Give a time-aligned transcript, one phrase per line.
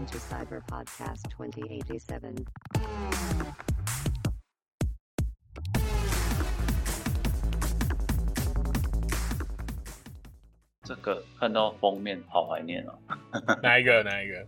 [0.00, 2.32] Welcome to Cyber Podcast 2087.
[10.84, 12.94] 这个看到封面好怀念哦。
[13.62, 14.02] 哪一个？
[14.02, 14.46] 哪一个？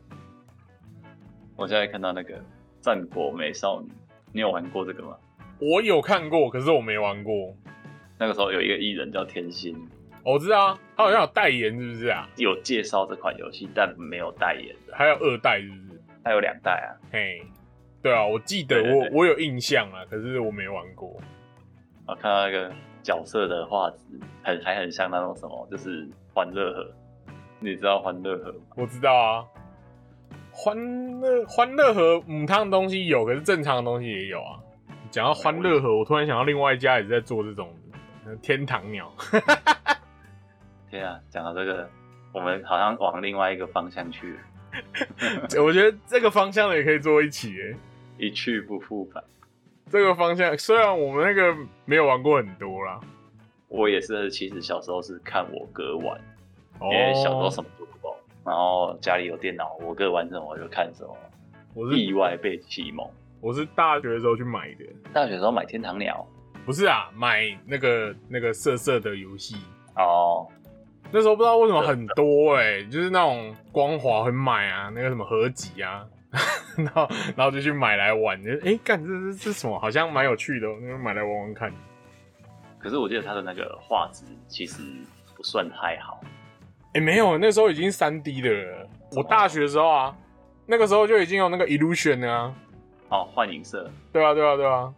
[1.57, 2.39] 我现在看到那个
[2.81, 3.89] 《战国美少女》，
[4.33, 5.19] 你有玩过这个吗？
[5.59, 7.55] 我有看过，可是我没玩过。
[8.19, 9.77] 那个时候有一个艺人叫天心，
[10.25, 12.29] 我知道啊，他好像有代言，是不是啊？
[12.37, 14.97] 有介绍这款游戏，但没有代言的。
[14.97, 16.01] 还有二代，是不是？
[16.25, 16.95] 还有两代啊。
[17.11, 17.43] 嘿，
[18.01, 21.21] 对啊，我记得我我有印象啊，可是我没玩过。
[22.07, 22.73] 我看到那个
[23.03, 23.99] 角色的画质，
[24.45, 26.89] 很还很像那种什么，就是欢乐盒。
[27.59, 28.59] 你知道欢乐盒吗？
[28.77, 29.45] 我知道啊，
[30.53, 34.61] 欢乐欢乐盒母汤的东西有，可是正常的东西也有啊。
[35.11, 37.75] 讲到欢乐盒，我突然想到另外一家也是在做这种
[38.25, 39.13] 呃天堂鸟。
[40.93, 41.89] 天啊，讲到这个，
[42.35, 44.41] 我们好像往另外一个方向去了，
[45.65, 47.75] 我觉得这个方向的也可以做一起哎。
[48.19, 49.25] 一去不复返。
[49.91, 53.01] 这个方向虽然我们那个没有玩过很多啦，
[53.69, 56.15] 我也是，其实小时候是看我哥玩，
[56.79, 61.17] 哦因为小时候什么都不懂，然后家里有电脑，我哥玩什么我就看什么，
[61.73, 63.09] 我是意外被启蒙。
[63.41, 66.25] 我是大学的时候去买的，大学的时候买天堂鸟，
[66.67, 69.57] 不是啊，买那个那个色色的游戏。
[69.97, 70.47] 哦，
[71.13, 76.05] 那时候不知道为什么很多哎、就是那种光滑很买啊，那个什么合集啊，
[76.77, 80.67] 然后然后就去买来玩，就哎干、这这这什么好像蛮有趣的、
[80.99, 81.73] 买来玩玩看。
[82.79, 84.83] 可是我记得它的那个画质其实
[85.37, 86.21] 不算太好，
[86.95, 88.89] 哎、没有，那时候已经三 D 的了。
[89.15, 90.17] 我大学的时候啊，
[90.67, 92.55] 那个时候就已经有那个 Illusion 了啊。
[93.11, 93.91] 哦，幻影色。
[94.13, 94.93] 对啊，对啊，对啊。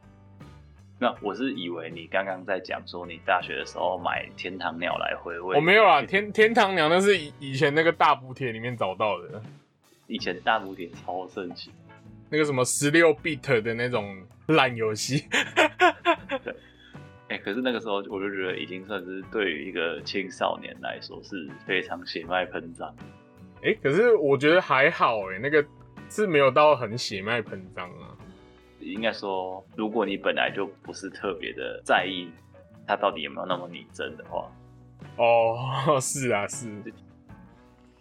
[0.98, 9.42] 那我是以为你刚刚在讲说你大学的时候买天堂鸟来回味，我没有啊，天天堂鸟那是以以前那个大补帖里面找到的，
[10.06, 11.72] 以前大补帖超盛行，
[12.30, 15.24] 那个什么十六 bit 的那种烂游戏。
[17.28, 22.94] 哎、可是那个时候我就觉得已经算是对于一个青少年来说是非常血脉喷张。
[23.64, 25.64] 哎、可是我觉得还好哎、那个
[26.08, 28.13] 是没有到很血脉喷张啊。
[28.92, 32.30] 应该说，如果你本来就不是特别的在意
[32.86, 34.50] 他到底有没有那么拟真的话，
[35.16, 36.70] 哦， 是啊，是。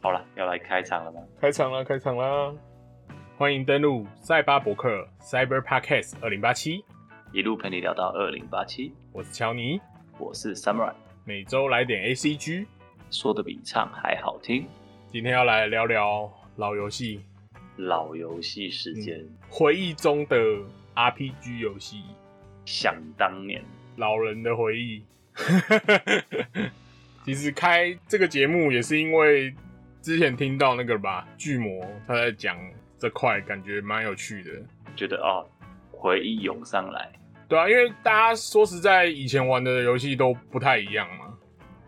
[0.01, 1.21] 好了，要来开场了吗？
[1.39, 2.53] 开场啦，开场啦！
[3.37, 6.83] 欢迎登录赛巴博客 Cyber Podcast 二零八七，
[7.31, 9.79] 一路陪你聊到二零八七，我是乔尼，
[10.19, 10.93] 我是 Samurai，
[11.23, 12.67] 每周来点 ACG。
[13.09, 14.67] 说的比唱还好听。
[15.07, 17.23] 今天要来聊聊老游戏，
[17.77, 20.37] 老游戏时间，回忆中的
[20.95, 22.03] RPG 游戏，
[22.65, 23.63] 想当年，
[23.97, 25.03] 老人的回忆。
[27.25, 29.53] 其实开这个节目也是因为
[30.01, 32.57] 之前听到那个吧，巨魔他在讲
[32.99, 34.51] 这块，感觉蛮有趣的。
[34.95, 35.47] 觉得哦，
[35.91, 37.11] 回忆涌上来。
[37.47, 41.33] 对啊，因为大家说实在，以前玩的游戏都不太一样嘛。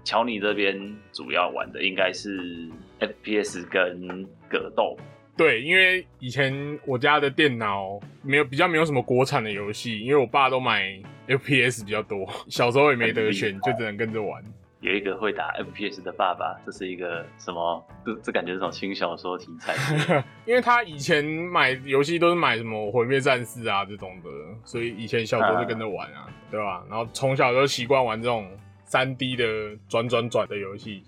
[0.04, 2.70] 乔尼这边主要玩的应该是
[3.00, 4.98] FPS 跟格斗，
[5.38, 10.98] 对，因为以前我家的电脑没有比较没有什么国产的游戏，因为我爸都买
[11.28, 14.42] FPS 比较多，小时候也没得选，就只能跟着玩。
[14.82, 17.84] 有一个会打 FPS 的爸爸，这是一个什么？
[18.06, 19.74] 这这感觉是种轻小说题材。
[20.46, 24.30] 因为他以前买游戏都是买什么毁灭战士啊这种的，
[24.64, 26.86] 所以以前小时候就跟着玩啊，对吧？
[26.88, 28.48] 然后从小就习惯玩这种
[28.84, 29.46] 三 D 的
[29.90, 31.04] 转转转的游戏。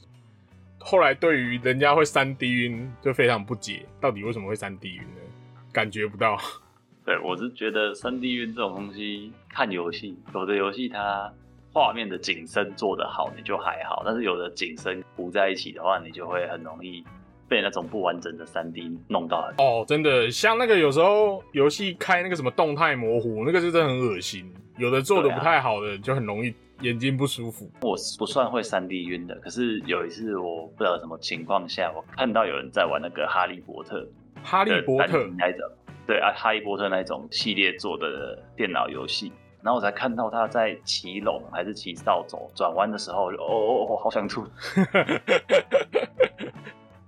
[0.90, 5.20] 后来对于人家会三 D 晕就非常不解，到底为什么会三 D 晕呢？
[5.74, 6.38] 感觉不到。
[7.06, 11.30] 对我是觉得三 D 晕这种东西，看游戏，有的游戏它
[11.74, 17.04] 画面的景深做得好，你就还好；但是有的景深糊在一起的话，你就会很容易
[17.50, 19.52] 被那种不完整的三 D 弄到。
[19.58, 24.50] 哦，真的，像那个有时候游戏开那个什么动态模糊，那个就真的很恶心。
[24.78, 27.70] 有的做的不太好的，就很容易眼睛不舒服。
[27.82, 34.08] 我不算会三 D 晕的，可是有一次我不知道什么情况下，我看到有人在玩那个哈利波特
[34.44, 35.70] 哈利波特机那种，
[36.06, 39.32] 对啊，哈利波特那种系列做的电脑游戏，
[39.62, 44.46] 然后我才看到他在骑龙还是骑扫帚转弯的时候，就哦哦哦，好想吐。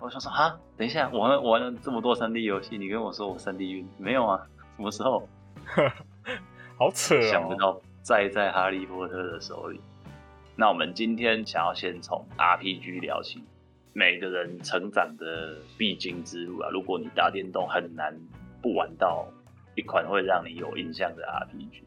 [0.02, 4.42] 我想说啊，等一下，我玩我玩了这么多三 D 游戏，你跟我说我三 D 晕，没有啊？
[4.78, 5.28] 什么时候？
[6.80, 7.22] 好扯哦！
[7.22, 9.80] 想不到栽在哈利波特的手里。
[10.56, 13.44] 那我们今天想要先从 RPG 聊起，
[13.94, 16.70] 每个人成长的必经之路啊。
[16.72, 18.14] 如果你打电动，很难
[18.62, 19.28] 不玩到
[19.76, 21.84] 一款会让你有印象的 RPG。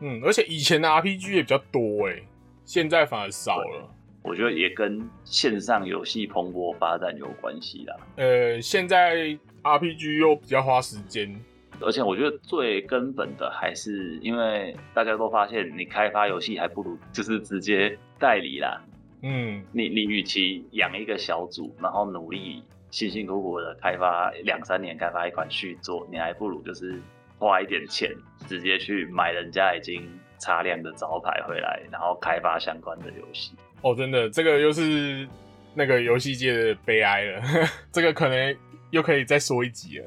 [0.00, 2.22] 嗯，而且以前的 RPG 也比较多哎，
[2.64, 3.88] 现在反而少了。
[4.22, 7.96] 我觉得也跟线上游戏蓬勃发展有关系啦。
[8.16, 11.42] 呃，现在 RPG 又比较花时间。
[11.80, 18.80] 而且我觉得最根本的还是因为大家都发现，你开发游戏还不如就是直接代理啦。
[19.22, 26.98] 嗯，你你与其养一个小组，然后努力辛辛苦苦的开发两三年开发一款续作，你还不如就是
[27.38, 28.10] 花一点钱
[28.46, 30.02] 直接去买人家已经
[30.38, 33.52] 擦亮的招牌回来，然后开发相关的游戏。
[33.82, 35.28] 哦，真的，这个又是
[35.74, 37.42] 那个游戏界的悲哀了。
[37.92, 38.56] 这个可能
[38.90, 40.06] 又可以再说一集了。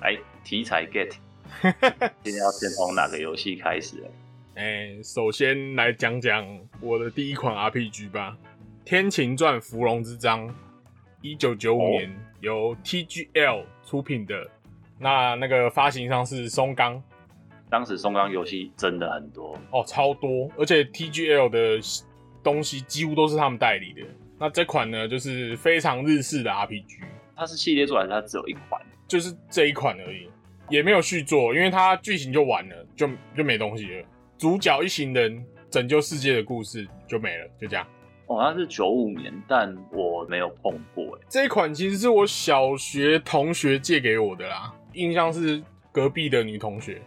[0.00, 0.16] 来，
[0.48, 1.10] 题材 get，
[2.24, 4.02] 今天要先从哪个游戏开始？
[4.54, 6.42] 哎，首先来讲讲
[6.80, 8.34] 我的第一款 RPG 吧，
[8.88, 10.48] 《天晴传：芙蓉之章》，
[11.20, 12.10] 一九九五年
[12.40, 14.50] 由 TGL 出品的。
[14.98, 17.02] 那那个发行商是松冈，
[17.68, 21.78] 当时松冈游戏真的很多哦，超多，而且 TGL 的
[22.42, 24.00] 东西几乎都是他们代理的。
[24.38, 27.02] 那这款呢，就是非常日式的 RPG。
[27.36, 28.80] 它是系列作还是它只有一款？
[29.06, 30.28] 就是这一款而已，
[30.68, 34.04] 也没有续作，因为它剧情就完了，就就没东西了。
[34.36, 37.86] 主角一行人拯救世界的故事就没了，就这样。
[38.26, 41.16] 哦，它是九五年，但我没有碰过。
[41.16, 47.00] 哎，这一款其实是我小学同学借给我的啦，印象是隔壁的女同学。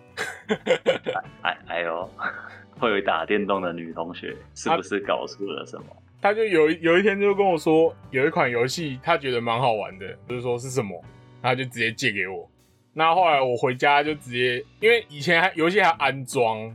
[1.44, 2.10] 哎哎呦，
[2.80, 5.86] 会有打电动的女同学，是不是搞出了什么？
[6.22, 11.00] 他就有有一天就跟我说，有一款游戏他觉得蛮好玩的，就是说是什么，
[11.42, 12.50] 他就直接借给我。
[12.94, 16.66] 那后来我回家就直接，因为以前还游戏还要安装，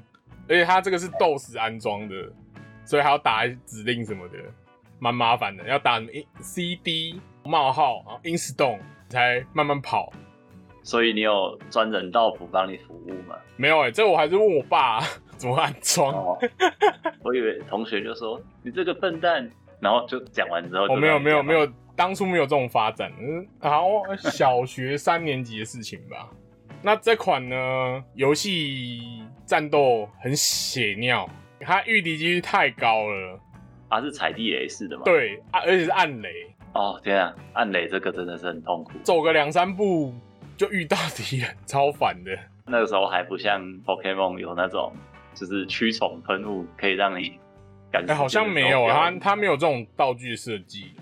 [0.49, 2.15] 而且它这个是 DOS 安装的，
[2.85, 4.39] 所以还要打指令什么的，
[4.99, 6.01] 蛮麻烦的，要打
[6.41, 8.79] CD 冒号然后 install
[9.09, 10.13] 才慢慢跑。
[10.83, 13.37] 所以你有专人到府帮你服务吗？
[13.57, 15.01] 没有哎，这我还是问我爸
[15.37, 16.15] 怎么安装。
[17.25, 26.29] 我以为同学就说你这个笨蛋，然后就讲完之后，哦，没有没有没有，当初没有这种发展，嗯，好小学三年级的事情吧。
[26.83, 31.29] 那这款呢，游戏战斗很血尿，
[31.61, 33.41] 它御敌几率太高了。
[33.89, 35.03] 啊，是踩地雷式的吗？
[35.05, 36.29] 对啊，而且是暗雷。
[36.75, 40.15] 哦天啊，暗雷这个真的是很痛苦，走个两三步
[40.57, 42.31] 就遇到敌人，超烦的。
[42.67, 44.93] 那个时候还不像 Pokemon 有那种。
[45.39, 47.39] 就是驱虫喷雾可以让你
[47.93, 50.93] 感觉，好像没有，它它没有这种道具设计。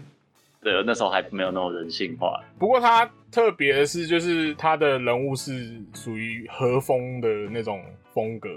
[0.64, 2.42] 对，那时候还没有那种人性化。
[2.58, 7.84] 不过它特别的是，就是它的人物是属于和风的那种
[8.14, 8.48] 风格，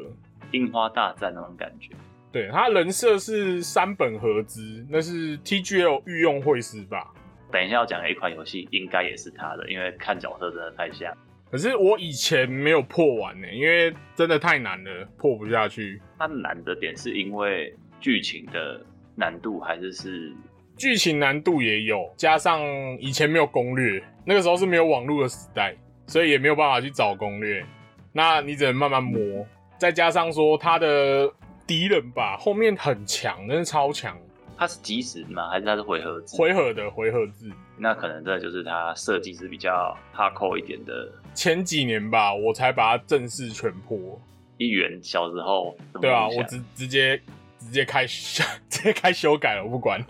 [0.52, 1.94] 樱花大战那种感觉。
[2.32, 7.14] 对，它人设是三本和之，那是 TGL 御用会师吧？
[7.52, 11.14] 等一下要讲的一款游戏，应该也是他的，因为看角色真的太像。
[11.50, 16.02] 可是我以前没有破完呢，因为真的太难了，破不下去。
[16.18, 18.82] 它难的点是因为剧情的
[19.16, 20.34] 难度，还是是
[20.78, 22.62] 剧情难度也有，加上
[23.00, 25.76] 以前没有攻略，那个时候是没有网络的时代，
[26.06, 27.66] 所以也没有办法去找攻略。
[28.14, 29.46] 那你只能慢慢摸，
[29.78, 31.32] 再加上说他的
[31.66, 34.18] 敌人吧，后面很强，真的超强。
[34.58, 35.50] 他是即时吗？
[35.50, 36.36] 还是他是回合制？
[36.36, 37.52] 回合的回合制。
[37.78, 41.12] 那可能这就是它设计是比较 hardcore 一点的。
[41.36, 44.20] 前几年吧，我才把它正式全破。
[44.58, 47.22] 一元小时候，对啊，我直直接
[47.60, 48.44] 直接开 直
[48.84, 50.04] 接开修改了，我不管，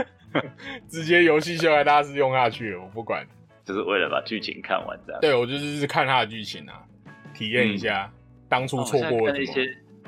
[0.88, 3.26] 直接游戏修改大师用下去了，我不管，
[3.64, 5.20] 就是为了把剧情看完这样。
[5.20, 6.82] 对，我就是看他的剧情啊，
[7.34, 8.10] 体验一下
[8.48, 9.66] 当初错过的一些。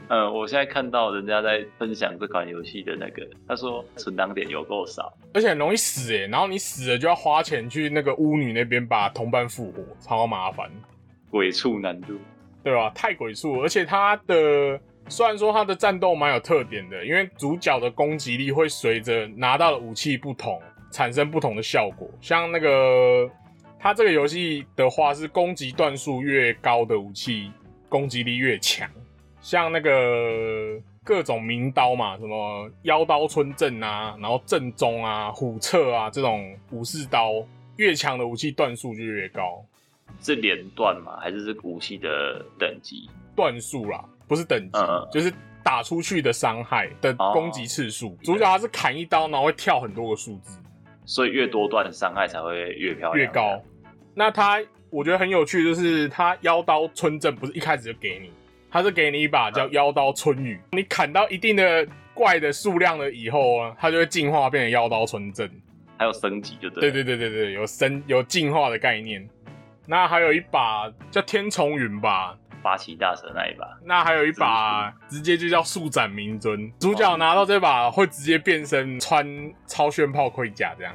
[0.08, 10.70] 嗯，我现在看到人家在分享这款游戏的那个，他说存档点有够少，而且很容易死哎，然后你死了就要花钱去那个巫女那边把同伴复活，超麻烦，
[11.30, 12.18] 鬼畜难度，
[12.62, 12.90] 对吧？
[12.94, 23.30] 太鬼畜，而且它的虽然说它的战斗蛮有特点的，因为主角的攻击力会随着拿到的武器不同产生不同的效果，像那个
[23.78, 27.50] 它这个游戏的话是攻击段数越高的武器
[27.88, 28.88] 攻击力越强。
[29.40, 37.44] 像那个各种名刀嘛，什么妖刀村正啊，然后正宗啊、虎彻啊这种武士刀，
[37.76, 39.64] 越强的武器段数就越高。
[40.20, 41.18] 是连段吗？
[41.20, 43.10] 还是是武器的等级？
[43.34, 44.78] 段数啦，不是等级，
[45.12, 45.30] 就是
[45.62, 48.16] 打出去的伤害的攻击次数。
[48.22, 50.58] 主角他是砍一刀，然后会跳很多个数字，
[51.04, 53.62] 所以越多段的伤害才会越漂亮、越高。
[54.14, 54.58] 那他
[54.88, 58.32] 我觉得很有趣，就是他妖刀村正不是一开始就给你。
[58.70, 65.46] 他是给你一把叫妖刀春雨，你砍到一定的怪的数量了以后啊，它就会进化变成妖刀村正，
[65.98, 66.90] 还有升级就对。
[66.90, 69.28] 对对对对对，有升有进化的概念。
[69.84, 73.66] 那还有一把叫天丛云吧，八岐大蛇那一把。
[73.84, 79.26] 那还有一把直接就叫速斩明尊，主角拿到这把会直接变身穿
[79.66, 80.94] 超炫炮盔甲这样。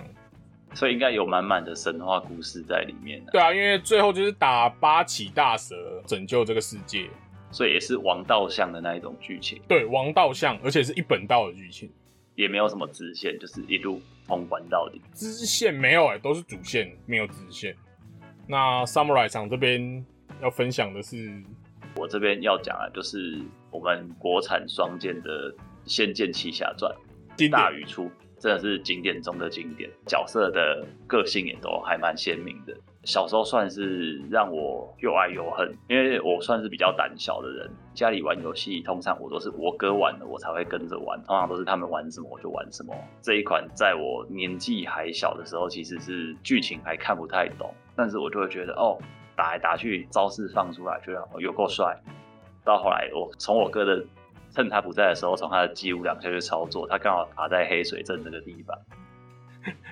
[0.73, 7.09] 所以应该有满满的神话故事在里面的、对啊，因为最后就是打八岐大蛇拯救这个世界，
[7.51, 11.89] 所以也是王道向的那一种剧情，对王道向，而且是一本道的剧情，
[12.35, 15.01] 也没有什么支线，就是一路通关到底。
[15.15, 17.75] 支线没有哎、都是主线，没有支线。
[18.45, 20.05] 那 Samurai 场这边
[20.41, 21.41] 要分享的是，
[21.95, 23.39] 我这边要讲的就是
[23.71, 25.51] 我们国产双剑的
[25.85, 26.93] 《仙剑奇侠传》
[27.49, 32.75] 大语出，真的是经典中的经典，角色的个性也都还蛮鲜明的。
[33.03, 42.93] 小时候算是让我又爱又恨，因为我算是比较胆小的人，家里玩游戏通常我都是我哥玩的我才会跟着玩，通常都是他们玩什么我就玩什么。
[43.21, 48.99] 这一款在我年纪还小的时候，其实是剧情还看不太懂，但是我就会觉得哦，
[49.37, 51.95] 打来打去，招式放出来，觉得哦有够帅。
[52.65, 54.03] 到后来，我从我哥的
[54.53, 58.77] 趁他不在的时候，从他的机屋两下去操作，他刚好卡在黑水镇这个地方。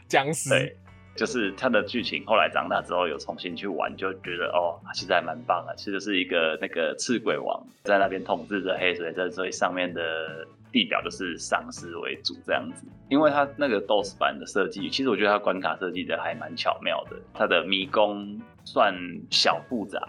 [0.08, 0.78] 僵尸，对，
[1.16, 2.26] 就是他的剧情。
[2.26, 5.76] 后来长大之后有重新去玩，就觉得哦，其实还蛮棒的。
[5.78, 12.86] 其实就是一个那个赤鬼王在那边统治着黑水镇，所以上面的地表就是丧尸为主这样子。
[13.08, 18.94] 因为它那个 DOS 版的设计，其实我觉得它关卡设计的还蛮巧妙的，它的迷宫算
[19.30, 20.02] 小复杂，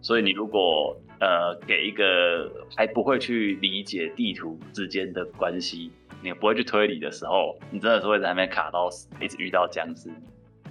[0.00, 5.90] 所以你如果呃给一个还不会去理解地图之间的关系，
[6.22, 10.08] 你不会去推理的时候，你真的是会在那边卡到死，一直遇到僵尸，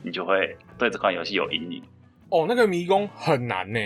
[0.03, 1.83] 你就会对这款游戏有阴影。
[2.29, 3.79] 哦，那个迷宫很难呢，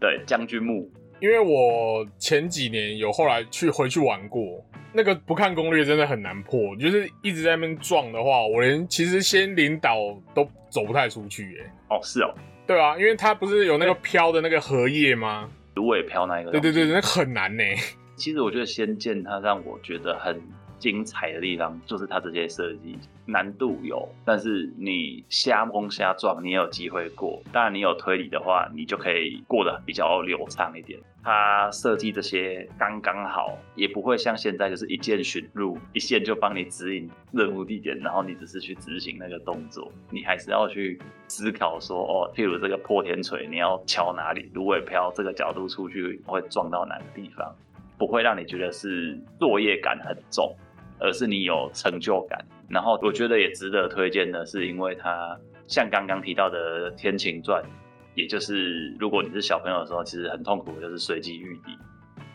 [0.00, 0.88] 对，将军墓
[1.24, 4.62] 因为我前几年有后来去回去玩过，
[4.92, 9.96] 那个不看攻略真的很难破，就是一直在那边撞的话，我连其实先领导
[10.34, 11.64] 都走不太出去耶。
[11.88, 12.34] 哦，是哦，
[12.66, 15.48] 对啊，因为它不是有那个飘的那个荷叶吗？
[15.76, 16.50] 芦苇飘那一个。
[16.50, 17.64] 对对对，那很难呢。
[18.16, 20.38] 其实我觉得《仙剑》它让我觉得很
[20.84, 27.42] 精彩的地方，就是它这些设计难度有，但是你瞎蒙瞎撞，你也有机会过。
[27.50, 31.00] 当然，你有推理的话，你就可以过得比较流畅一点。
[31.22, 44.50] 它设计这些刚刚好，也不会像现在就是一键寻入，一键就帮你指引任务地点，然后你只是去执行那个动作，你还是要去思考说，哦，譬如这个破天锤，你要敲哪里？
[44.52, 47.56] 芦苇飘这个角度出去会撞到哪个地方？
[47.96, 50.52] 不会让你觉得是作业感很重，
[51.04, 52.42] 而是你有成就感。
[52.68, 57.62] 然后我觉得也值得推荐的是，因为它像刚刚提到的《天晴传》，
[58.14, 61.76] 也就是如果你是小朋友的时候，其实很痛苦就是随机遇敌，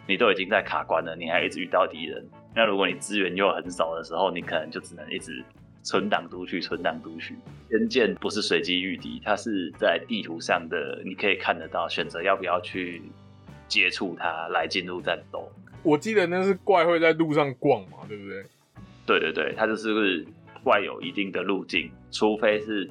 [0.07, 2.23] 你都已经在卡关了，你还一直遇到敌人。
[2.55, 5.43] 那如果你资源又很少的时候，你可能就只能一直
[5.81, 7.35] 存档读取、存档读取。
[7.69, 13.01] 天剑不是随机遇敌，它是在地图上的，你可以看得到，选择要不要去
[13.67, 15.51] 接触它来进入战斗。
[15.81, 18.43] 我记得那是怪会在路上逛嘛，对不对？
[19.09, 20.23] 对对对，它就是
[20.63, 22.87] 怪有一定的路径，除非是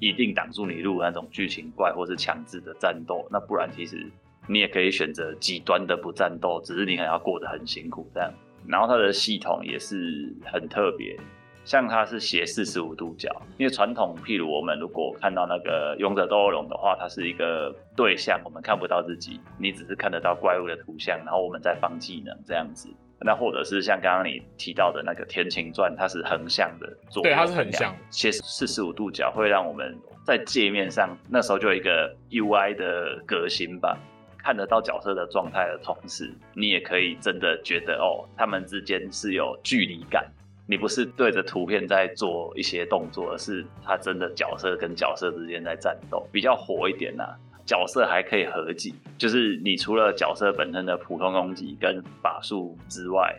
[0.00, 4.06] 一定挡住你路那种剧情怪，或是强制的战斗，那不然其实
[4.46, 8.30] 你也可以选择极端的不战斗，只是你可能要过得很辛苦这样。
[8.66, 11.16] 然后它的系统也是很特别，
[11.64, 22.90] 像它是斜四十五度角，因为传统譬如我们如果看到那个勇者斗恶龙的话，它是一个对象，我们看不到自己，你只是看得到怪物的图像，然后我们再放技能这样子。
[23.24, 33.98] 那或者是像刚刚你提到的那个《天晴传》，它是横向的做，对它是横向斜四十五度角，会让我们在界面上那时候就有一个 UI 的革新吧。
[34.44, 40.28] 看得到角色的状态的同时，你也可以真的觉得哦，他们之间是有距离感。
[40.66, 47.24] 你不是对着图片在做一些动作，而是他真的角色跟角色之间在战斗，比较火一点呐、
[47.72, 53.34] 角色还可以合击，就是你除了角色本身的普通攻击跟法术之外，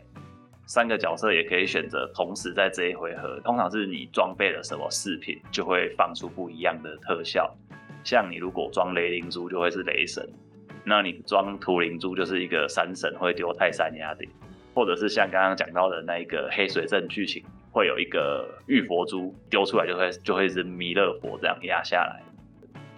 [0.65, 3.39] 三个角色也可以选择同时在这一回合。
[3.41, 7.55] 通常是你装备了什么饰品，就会放出不一样的特效。
[8.03, 10.27] 像你如果装雷灵珠，就会是雷神。
[10.83, 14.27] 那你装图灵珠就是一个山神会丢泰山压顶，
[14.73, 22.23] 或者是像刚刚讲到的那一个黑水镇剧情，会有一个玉佛珠丢出来就会就会是弥勒佛这样压下来。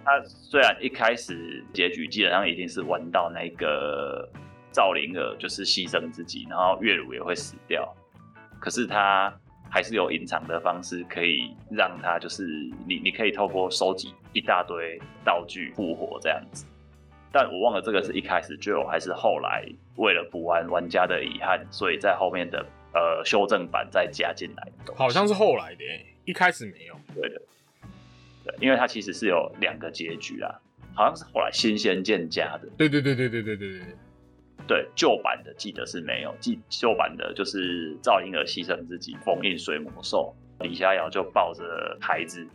[0.06, 4.30] 他虽然一开始结局基本上一定是玩到那个
[4.72, 7.92] 赵灵儿就是牺牲自己，然后月如也会死掉，
[8.60, 9.34] 可是他
[9.70, 12.46] 还是有隐藏的方式可以让他就是
[12.88, 16.66] 你你可以透过收集一大堆道具复活这样子。
[17.32, 19.66] 但我忘了这个是一开始就有，还是后来
[19.98, 24.94] 为了补完玩家的遗憾，所以在后面的呃修正版再加进来的。
[24.96, 26.96] 好像是后来的耶，一开始没有。
[27.14, 27.42] 对的，
[28.46, 30.62] 对，因为它其实是有两个结局啦，
[30.94, 32.70] 好像是后来新仙剑加的。
[32.78, 33.82] 对对对对对对对对，
[34.68, 42.46] 对，旧版的记得是没有，记旧版的就是赵婴儿牺牲自己封印水魔兽，李逍遥就抱着孩子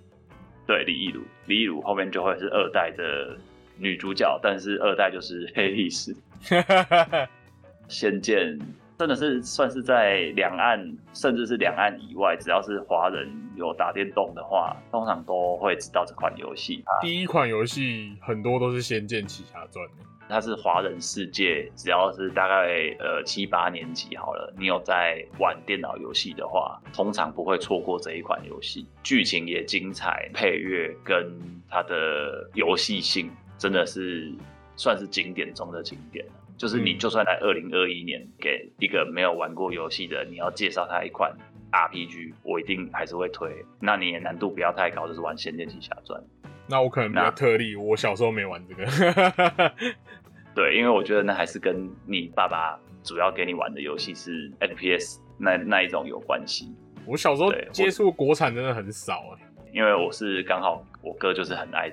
[0.66, 3.36] 对，李易儒，李易儒后面就会是二代的
[3.76, 6.14] 女主角，但是二代就是黑历史。
[7.88, 8.56] 仙剑
[9.00, 10.78] 真的是算是在两岸，
[11.14, 13.26] 甚至是两岸以外，只要是华人
[13.56, 16.84] 有打电动的话，通常都会知道这款游戏。
[17.00, 19.82] 第一款游戏很多都是《仙剑奇侠传》。
[20.28, 28.86] 它是华人世界，只要是大概呃七八年级好了，你有在玩电脑游戏的话，通常不会错过这一款游戏。
[29.02, 31.26] 剧情也精彩，配乐跟
[31.70, 34.30] 它的游戏性真的是
[34.76, 36.32] 算是经典中的经典了。
[36.60, 41.34] 就是你嗯就算在二零二一年给一个没有玩过游戏的，你要介绍他一款
[41.72, 43.50] RPG，我一定还是会推。
[43.80, 46.20] 那你也难度不要太高，就是玩《仙剑奇侠传》。
[46.68, 48.84] 那我可能比较特例，我小时候没玩这个。
[50.54, 56.70] 对，因为我觉得那还是跟你爸爸主要给你玩的游戏是 FPS 那那一种有关系。
[57.06, 59.40] 我小时候接触国产真的很少哎、
[59.72, 61.90] 因为我是刚好我哥就是很爱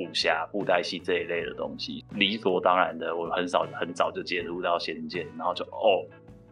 [0.00, 6.06] 武侠、布袋戏这一类的东西，理所当然的，我很少很早就接触到仙剑，然后就哦，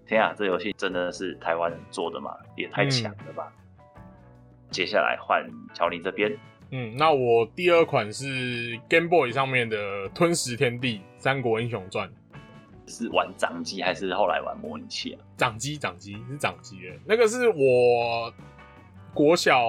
[0.07, 3.53] 天啊，这游戏真的是台湾人做的嘛，也太强了吧！
[4.71, 6.37] 接下来换乔林这边，
[6.71, 9.77] 嗯，那我第二款是 Game Boy 上面的
[10.13, 12.09] 《吞食天地：三国英雄传》。
[12.91, 15.21] 是玩掌机还是后来玩模拟器啊？
[15.37, 18.33] 掌机，掌机是掌机的，那个是我
[19.13, 19.63] 国小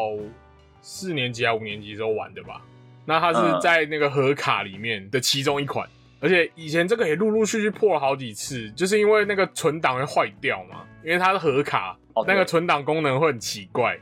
[0.81, 2.61] 四年级还五年级时候玩的吧？
[3.09, 5.89] 那它是嗯在那个盒卡里面的其中一款，
[6.19, 13.97] 而且以前这个也陆陆续续破了好几次，就是因为那个存档会坏掉嘛，因为它是盒卡，哦那个存档功能会很奇怪。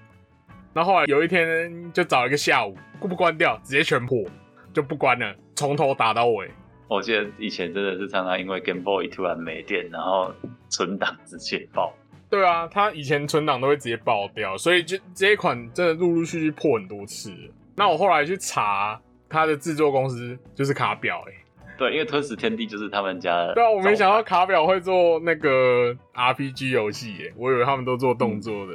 [0.73, 4.25] 那后后来有一天就找一个下午，不关掉，直接全破，
[4.73, 6.51] 就不关了，从头打到尾。
[6.89, 10.33] 我记得以前真的是常常因为 Game Boy 突然没电，然后
[10.67, 11.93] 存档直接爆。
[12.29, 17.53] 对啊，它以前存档都会直接爆掉，所以就这一款真的陆陆续续破很多次了。
[17.77, 21.33] 那我后来去查他的制作公司就是卡表、欸，
[21.77, 23.53] 对，因为吞食天地就是他们家的。
[23.53, 28.73] 对啊，我没想到卡表会做那个 RPG 游戏耶，我以为他们都做动作的。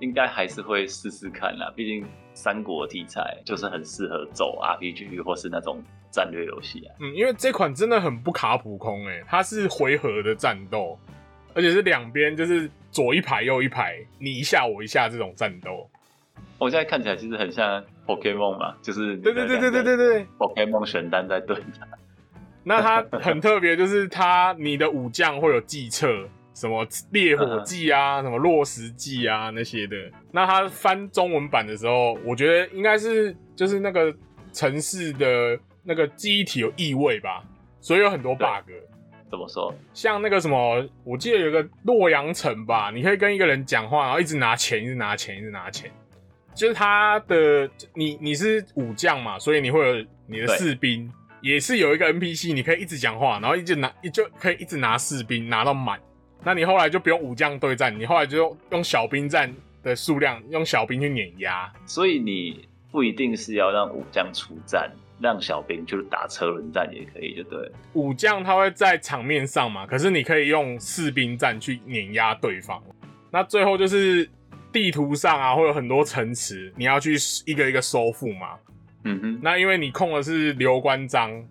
[0.00, 6.94] 应该还是会试试看啦，毕竟三国题材就是很适合走 RPG 或是那种战略游戏啊。
[7.00, 10.98] 嗯，因为这款真的很不卡普空哎，它是回合的战斗，
[11.54, 15.90] 而且是两边就是左一排右一排，你一下我一下这种战斗。
[16.58, 20.26] 我现在看起来其实很像 Pokemon 嘛，就是对对对对对对对。
[20.38, 21.86] ，Pokemon 选单在对打。
[22.64, 29.96] 那它很特别，就是它你的武将会有计策，什么烈火计啊，什么落石计啊那些的。
[30.32, 34.14] 那它翻中文版的时候，我觉得应该是就是那个
[34.52, 37.42] 城市的那个记忆体有异味吧，
[37.80, 38.70] 所以有很多 bug。
[39.30, 39.74] 怎么说？
[39.94, 45.90] 像那个什么，我记得有个洛阳城吧，你可以跟一个人讲话，然后一直拿钱，一直拿钱，一直拿钱。
[46.58, 51.08] 就是他的，你你是武将嘛，所以你会有你的士兵，
[51.40, 56.00] 也是有一个 NPC，你可以一直讲话，然后一直拿，就可以一直拿士兵拿到满。
[56.42, 61.72] 那你后来就不用武将对战，你后来就用用小兵战的数量，用小兵去碾压。
[61.86, 64.90] 所以你不一定是要让武将出战，
[65.20, 67.70] 让小兵就是打车轮战也可以，就对。
[67.92, 72.82] 武将他会在场面上嘛，可是你可以用士兵战去碾压对方。
[73.30, 74.28] 那最后就是
[74.72, 78.58] 地图上啊，会有很多城池，你要去一个一个收复嘛。
[79.04, 81.42] 嗯哼，那因为你控的是刘关张，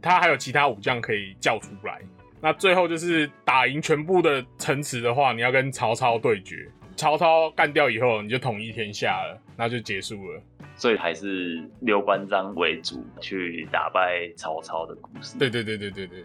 [0.00, 2.00] 他还有其他武将可以叫出来。
[2.40, 6.68] 那最后就是打赢全部的城池的话，你要跟曹操对决。
[6.96, 10.40] 曹操干掉以后，你就统一天下了，那就结束了。
[10.76, 15.38] 所以还是刘关张为主去打败曹操的故事。
[15.38, 16.24] 对对对对对对，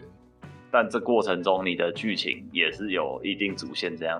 [0.70, 4.18] 但这过程中你的剧情也是有一定主线这样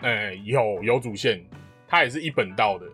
[0.00, 0.08] 嘛？
[0.08, 1.44] 呃，有有主线，
[1.86, 2.86] 它也是一本道的。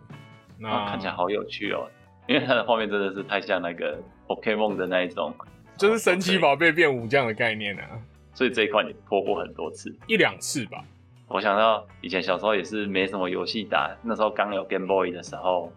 [0.57, 1.87] 那、啊，看起来好有趣哦，
[2.27, 5.33] 因为它的画面真的是太像那个 Pokemon 的那一种，
[5.77, 7.89] 就是神奇宝贝变武将的概念啊，
[8.33, 9.93] 所以这一块你破过很多次。
[10.07, 10.83] 一两次吧。
[11.27, 15.73] 我想到以前小时候也是没什么游戏打，那时候刚有 Game Boy 的时候，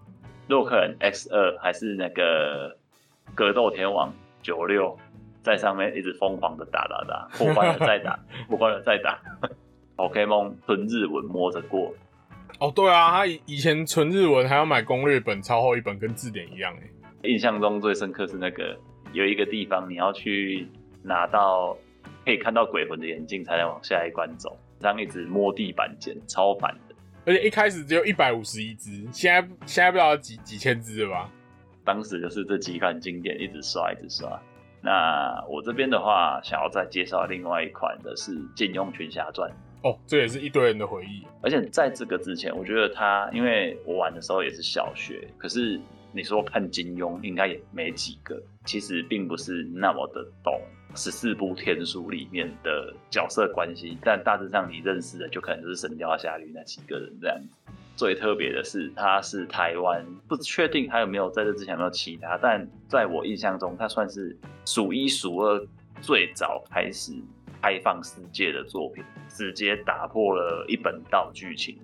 [0.47, 2.77] 洛克人 X 二还是那个
[3.35, 4.13] 格斗天王
[4.43, 4.97] 九六，
[5.43, 9.19] 在上面一直疯狂的打打打，破关了再打， 破关了再打。
[9.99, 11.93] Pokemon 纯日文摸着过，
[12.61, 16.89] 哦，对啊，他以以前纯日文还要买攻略本，超厚一本，跟字典一样哎。
[17.25, 18.79] 印象中最深刻是那个
[19.13, 20.69] 有一个地方你要去
[21.03, 21.77] 拿到
[22.25, 26.95] 可以看到鬼魂的眼镜才能往下一关走，这样一直摸地板捡，超烦的。
[27.27, 31.29] 而且一开始只有一百五十一只，现在现在不知道几几千只了吧？
[31.85, 34.41] 当时就是这几款经典一直刷一直刷。
[34.81, 39.51] 那我这边的话，想要再介绍另外一款的是《金庸群侠传》，
[39.83, 41.25] 哦，这也是一堆人的回忆。
[41.41, 45.81] 而且在这个之前，我觉得他因为我玩的时候也是小学，可是
[46.13, 48.43] 你说看金庸，应该也没几个。
[48.65, 50.61] 其实并不是那么的懂
[50.95, 57.41] 十四部天书里面的角色关系，但大致上你认识的就可能就是《神雕侠侣》那几个人这样。
[57.97, 65.67] 最特别的是，他是台湾，不确定还有没有在这之前有没有其他，但在我印象中，他算是数一数二
[66.01, 67.13] 最早开始
[67.61, 71.79] 开放世界的作品，直接打破了一本道剧情。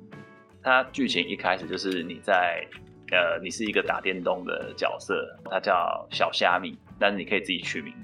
[0.63, 2.67] 它剧情一开始就是你在
[3.13, 7.95] 呃，你是一个打电动的角色，它叫小虾米，但是你可以自己取名，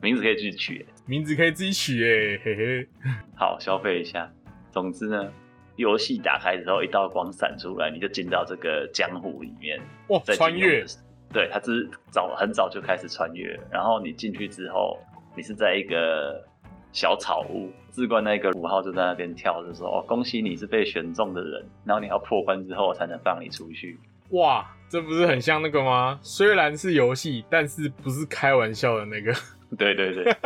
[0.00, 2.88] 名字可以自己取，名字可以自己取诶，嘿嘿。
[3.36, 4.30] 好，消费一下。
[4.70, 5.32] 总之呢。
[5.76, 9.78] 游戏打开之后，一道光闪出来，你就进到这个江湖里面。
[10.08, 10.82] 哇，穿越！
[11.30, 13.60] 对，它是早很早就开始穿越。
[13.70, 14.98] 然后你进去之后，
[15.36, 16.42] 你是在一个
[16.92, 23.98] 小草屋，至关那个五号就在那边跳，就说：“哦，恭喜你是被选中的人。”然后你要破关之后才能放你出去。
[24.30, 26.18] 哇，这不是很像那个吗？
[26.22, 29.32] 虽然是游戏，但是不是开玩笑的那个。
[29.76, 30.36] 对对对，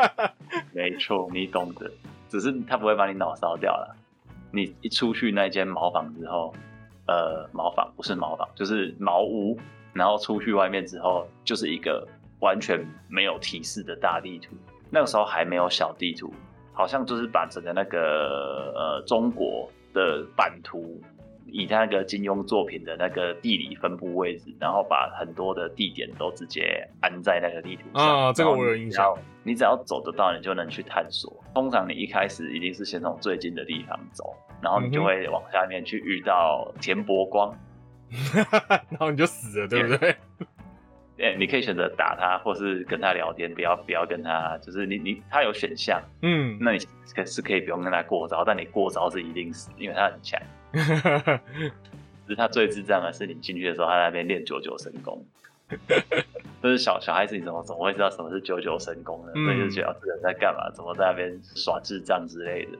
[0.72, 1.90] 没错，你懂的。
[2.28, 3.96] 只是他不会把你脑烧掉了。
[4.52, 6.54] 你一出去那间茅房之后，
[7.06, 9.58] 呃，茅房不是茅房，就是茅屋。
[9.92, 12.06] 然后出去外面之后，就是一个
[12.38, 14.54] 完全没有提示的大地图。
[14.90, 16.32] 那个时候还没有小地图，
[16.72, 21.00] 好像就是把整个那个呃中国的版图，
[21.46, 28.26] 以他那个金庸作品的那个地理分布位置，然后把很多的地点都直接安在那个地图上。
[28.26, 29.14] 啊，这个我有印象。
[29.42, 31.32] 你只要走得到，你就能去探索。
[31.54, 37.50] 通常你一开始一定是先从最近的地方走，然后你就会往下面去遇到田伯光，
[38.90, 40.14] 然后你就死了，对不对？
[41.22, 46.78] 哎，你可以选择打他，或是跟他聊天，不要不要跟他，就是你你他有选项，嗯，那你
[47.14, 50.40] 可是可以不用跟他过招，但你过招是一定死，因为他很强。
[52.26, 55.24] 只是他最智障的是，你进去的时候，他在那边练九九神功。
[56.62, 59.32] 就是小小孩子，你怎么怎么会知道什么是九九神功呢？
[59.32, 60.70] 所以就觉得这个人在干嘛？
[60.72, 62.78] 怎么在那边耍智障之类的？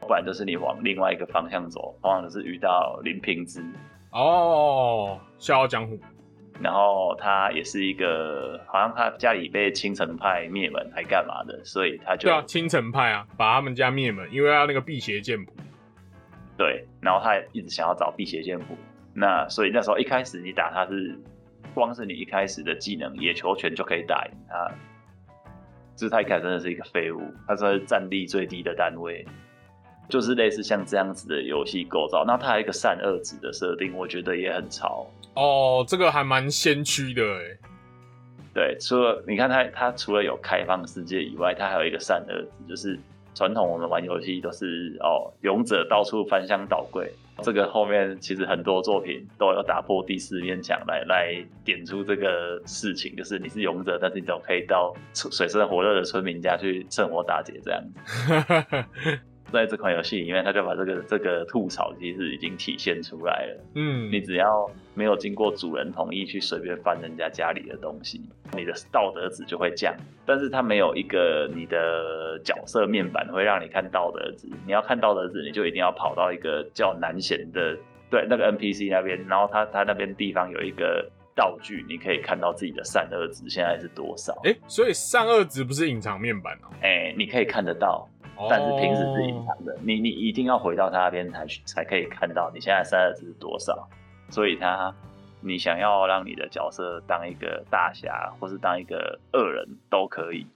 [0.00, 3.64] 不然就是你往另外一个方向走，往往就是遇到林平之
[4.10, 5.98] 哦，笑傲江湖。
[6.60, 15.52] 然后他也是一个，好像他家里被青城派灭门还干嘛的，所以他就对啊，青城派啊，把他们家灭门，因为要那个辟邪剑谱。
[16.56, 18.76] 对，然后他一直想要找辟邪剑谱，
[19.14, 21.18] 那所以那时候一开始你打他是。
[21.74, 24.66] 光是你一开始的技能野球拳就可以打赢他，
[25.94, 29.22] 就是他一开始真的是一个废物，他是战力最低的单位，
[30.08, 32.24] 就是类似像这样子的游戏构造。
[32.26, 37.58] 那它还有一个善恶值的设定，我觉得也很潮哦，这个还蛮先驱的哎。
[38.54, 42.98] 对，除了你看它，它除了有开放世界以外，它还有一个善恶值，就是
[43.34, 47.12] 传统我们玩游戏都是哦，勇者到处翻箱倒柜。
[47.42, 59.20] 这个后面其实很多作品都有打破第四面墙来来点出这个事情，就是你是勇者，但是你总可以到水深火热的村民家去趁火打劫这样子。
[59.52, 63.64] 在这款游戏里面，他就把这个这个吐槽其实已经体现出来了。
[63.74, 68.20] 嗯，你只要没有经过主人同意去随便翻人家家里的东西，
[68.54, 69.94] 你的道德值就会降。
[70.26, 77.76] 但是它没有一个你的角色面板会让你看道德值，你要看道德值，你就一定要跑到一个叫南贤的
[78.10, 84.36] 对那个 NPC 那边，然后他他那边地方有一个道具，你可以看到自己的善恶值现在是多少。
[84.42, 86.74] 哎，所以善恶值不是隐藏面板哦？
[86.82, 88.08] 哎，你可以看得到。
[88.50, 93.88] 但是平时是隐藏的，你你一定要回到他那边才才可以看到你现在三二值是多少。
[94.28, 94.94] 所以他，
[95.40, 100.46] 你想要让你的角色当一个大侠，或是当一个恶人，都可以。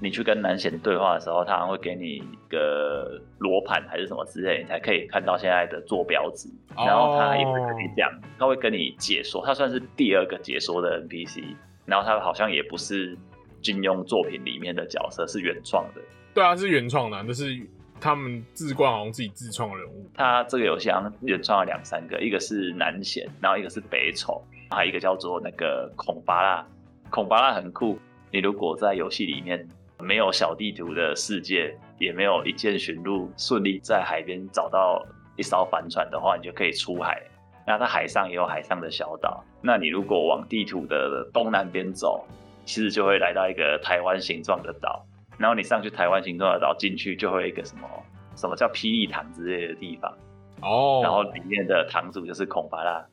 [0.00, 6.48] 你去跟南贤对话的时候，他会给你一个罗盘还是什么之类，你才可以看到现在的坐标值。
[6.76, 11.54] 然后他也会跟你讲，他会跟你解说，他算是第二个解说的 NPC。
[11.86, 13.16] 然后他好像也不是
[13.64, 16.02] 金庸作品里面的角色，是原创的。
[16.34, 17.58] 对啊，是原创的，那是
[17.98, 20.06] 他们自冠好像自己自创人物。
[20.14, 26.66] 他这个游戏好像原创了两三个，一个是南贤，然后一个是北丑，还有一个叫做那个孔巴拉。
[27.08, 27.98] 孔巴拉很酷，
[28.30, 29.66] 你如果在游戏里面
[29.98, 35.02] 没有小地图的世界，也没有一键寻路，顺利在海边找到
[35.36, 37.22] 一艘帆船的话，你就可以出海。
[37.66, 39.42] 那它海上也有海上的小岛。
[39.62, 42.26] 那你如果往地图的东南边走，
[42.64, 45.06] 其实就会来到一个台湾形状的岛。
[45.36, 47.88] 然后你上去台湾形状的岛进去，就会有一个什么
[48.36, 50.16] 什么叫霹雳堂之类的地方
[50.62, 51.00] 哦。
[51.02, 53.04] 然后里面的堂主就是孔巴拉，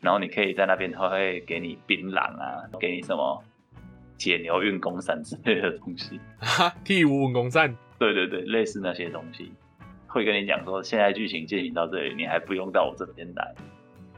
[0.00, 3.44] 然后你可以在那边，他会给你槟榔啊，给你什么
[4.16, 6.18] 解牛运功伞之类的东西。
[6.38, 7.76] 哈， 替武运功伞？
[7.98, 9.52] 对对对，类似那些东西，
[10.06, 13.54] 会跟你讲说，现在剧情进行到这里，你还不用到我这边来，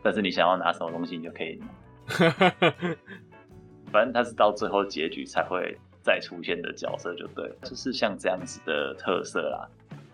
[0.00, 1.66] 但是你想要拿什么东西，你就可以拿。
[3.92, 9.68] 反正他是到最后结局才会再出现的角色，就对了，就是像这样子的特色啦。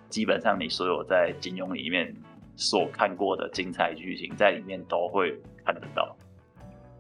[0.09, 2.15] 基本上你所有在金庸里面
[2.57, 6.17] 所看过的精彩剧情，在里面都会看得到。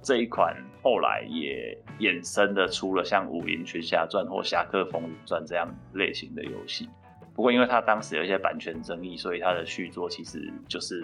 [0.02, 6.88] 这一款后来也衍生的出了像《武林群侠传》或《侠客风云传》这样类型的游戏。
[7.34, 11.02] 不过因为它当时有一些版权争议，所以它的续作其实就是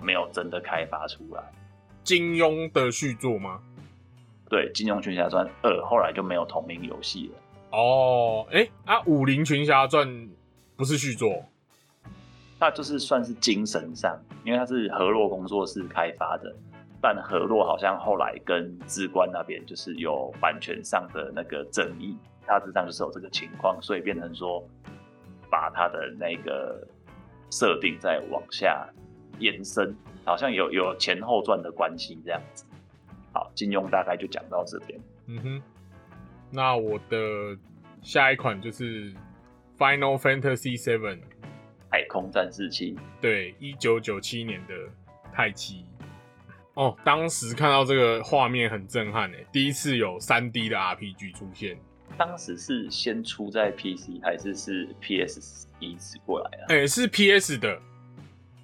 [0.00, 1.42] 没有真的开发出来。
[2.02, 3.60] 金庸的续作吗？
[4.48, 7.38] 对，《金庸群侠传二》后来就没有同名游戏了。
[7.70, 10.06] 哦，哎、啊，《武林群侠传》
[10.76, 11.44] 不是续作
[12.60, 16.54] 那就是算是精神上，因为它是河洛工作室开发的，
[17.02, 24.62] 但河洛好像后来跟志官那边就是有版权上的那个争议，大致上就是有这个情况，所以变成说
[25.50, 26.86] 把它的那个
[27.50, 28.88] 设定再往下
[29.40, 32.64] 延伸，好像有有前后传的关系这样子。
[33.34, 34.98] 好，金庸大概就讲到这边。
[35.26, 35.62] 嗯哼，
[36.50, 37.58] 那我的
[38.00, 39.12] 下一款就是
[39.76, 40.98] 《Final Fantasy VII》，
[41.90, 44.74] 海空战士七，对，一九九七年的
[45.32, 45.84] 太七。
[46.74, 51.76] 哦，当时看到这个画面很震撼诶，第一次有三 D 的 RPG 出现。
[52.16, 56.66] 当时是先出在 PC 还是是 PS 移植过来啊？
[56.68, 57.80] 诶，是 PS 的。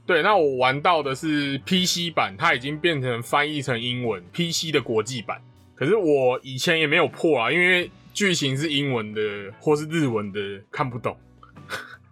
[0.06, 5.40] 对，那我玩到的是 PC 版，它已经变成翻译成英文 PC 的国际版。
[5.74, 9.20] 可是我以前也没有破啊，因为剧情是英文的
[9.60, 11.16] 或是日文的，看不懂。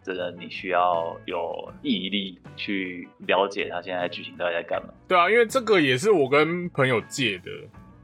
[0.04, 4.88] 真 的你需要有毅力去了解他现在剧情到底在干嘛。
[5.06, 7.50] 对啊，因为这个也是我跟朋友借的，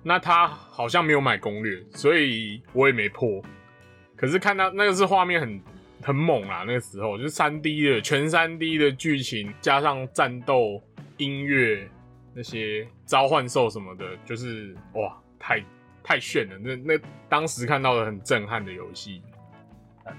[0.02, 3.40] 那他好像没有买攻略，所以我也没破。
[4.16, 5.60] 可是看到那个是画面很
[6.04, 10.82] 很猛啊，那个时候就是三 D 的全三 D 的剧情，加上战斗、
[11.16, 11.88] 音乐
[12.34, 15.64] 那些召唤兽什么的，就是哇，太
[16.02, 16.58] 太炫了。
[16.58, 19.22] 那那当时看到的很震撼的游戏，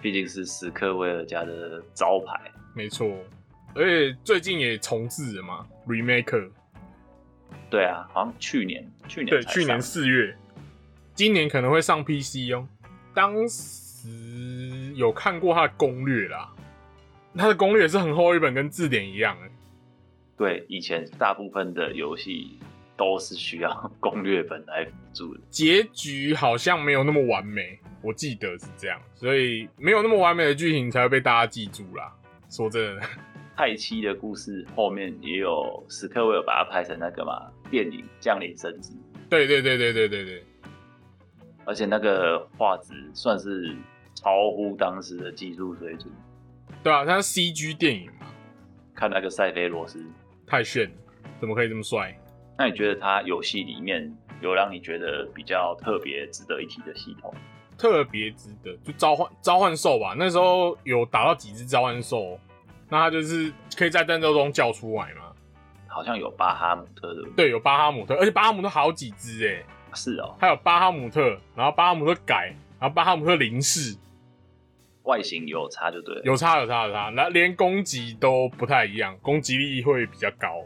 [0.01, 2.51] 毕竟是史克威尔家的招牌。
[2.73, 3.07] 没错。
[3.75, 6.49] 而且最近也重置了嘛，remake。
[7.69, 10.35] 对啊，好像去年去年对，去年上四月，
[11.13, 12.67] 今年可能会上 PC 哦。
[13.13, 14.64] 当时
[14.95, 16.51] 有看过他的攻略啦，
[17.35, 19.49] 他的攻略也是很厚一本，跟字典一样哎。
[20.37, 22.59] 对以前大部分的游戏
[22.97, 25.39] 都是需要攻略本来辅助的。
[25.49, 32.13] 结局好像没有那么完美，我记得是这样，所以没有那么完美的剧情才会被大家记住啦。
[32.49, 33.01] 说真的，
[33.55, 38.91] 太七的故事后面也有史克威尔把它拍成那个嘛电影《降临神之》，
[39.29, 40.43] 对对对对对对对，
[41.65, 43.75] 而且那个画质算是
[44.15, 46.11] 超乎当时的技术水准。
[46.81, 48.27] 对啊，它是 CG 电影嘛，
[48.95, 50.03] 看那个塞菲罗斯，
[50.47, 50.95] 太炫了，
[51.39, 52.17] 怎么可以这么帅？
[52.57, 57.33] 那你觉得它游戏里面有让你觉得比较特别、值得一提的系统？
[57.77, 60.15] 特别值得，就召唤召唤兽吧。
[60.17, 62.39] 那时候有打到几只召唤兽，
[62.87, 65.33] 那它就是可以在战斗中叫出来嘛。
[65.87, 73.95] 好像有巴哈姆特的，对，有巴哈姆特，而且巴哈姆特好几只哎，是哦，还有巴哈姆特，然后巴哈姆特改，然后巴哈姆特零式，
[75.05, 76.21] 外形有差就对了。
[76.23, 80.63] 有差有差有差，那连攻击都不太一样，攻击力会比较高。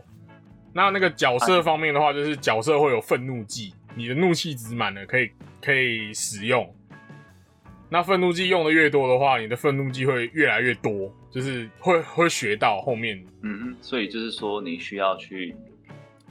[0.74, 5.30] 那那个角色方面的话，就是角色会有愤怒技，你的怒气值满了可以
[5.62, 6.74] 可以使用。
[7.92, 13.18] 那愤怒技用的越多的话，你的愤怒技会越来越多，就是会会学到后面。
[13.42, 15.56] 嗯哼，所以就是说你需要去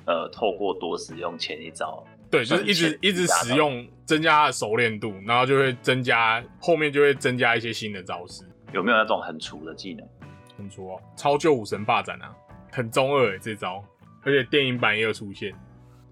[0.06, 8.42] 呃透过多使用前一招，对，就是一直一直使用，增加他的熟练度，然后就会增加后面就会增加一些新的招式。
[8.72, 10.08] 有没有那种很粗的技能？
[10.56, 12.34] 很粗、哦、超旧武神霸斩啊，
[12.72, 13.84] 很中二诶这招，
[14.24, 15.52] 而且电影版也有出现，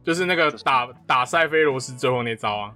[0.05, 2.75] 就是那个打打塞菲罗斯最后那招啊。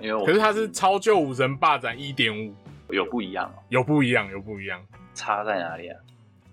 [0.00, 2.52] 因为可是它是超旧武神霸斩一点五，
[2.88, 4.84] 有不一样哦，有不一样，有不一样。
[5.14, 6.00] 差在哪里啊？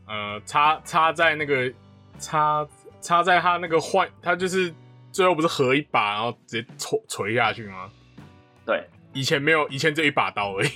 [0.08, 1.74] 呃，差差在那个
[2.20, 2.68] 差
[3.02, 4.72] 差在他那个换，他就是
[5.12, 7.90] 最后不是合一把，然后直接锤锤下去吗？
[8.66, 10.70] 对，以前没有，以前只有一把刀而已。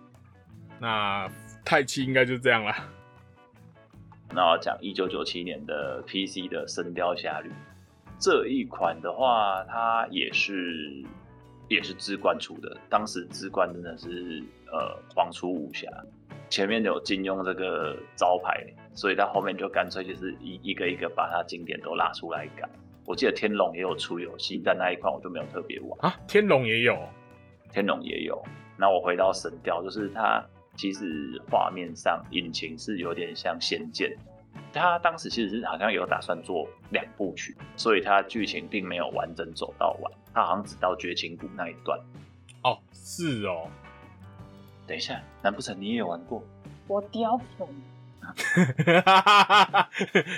[0.80, 1.30] 那
[1.64, 2.74] 太七应该就这样了。
[4.32, 7.48] 那我讲一九九七年的 PC 的《神雕侠侣》
[8.18, 11.04] 这一款的话，它也是
[11.68, 15.88] 也是资冠出的，当时资冠真的是呃狂出武侠，
[16.48, 22.68] 前面有金庸这个招牌，所以他后面就干脆就是一一个一个把它经典都拉出来改。
[23.10, 25.98] 我记得天龙也有出游戏，但那一款我就没有特别玩。
[26.00, 26.96] 啊，天龙也有，
[27.72, 28.40] 天龙也有。
[28.76, 30.40] 那我回到神雕，就是它
[30.76, 34.16] 其实画面上引擎是有点像仙剑，
[34.72, 41.98] 他当时其实是好像有打算做两部曲，所以它剧情并没有完整走到完，它好像只到绝情谷那一段。
[42.62, 43.66] 哦，是哦，
[44.86, 46.40] 等一下，难不成你也玩过？
[46.86, 47.66] 我雕粉，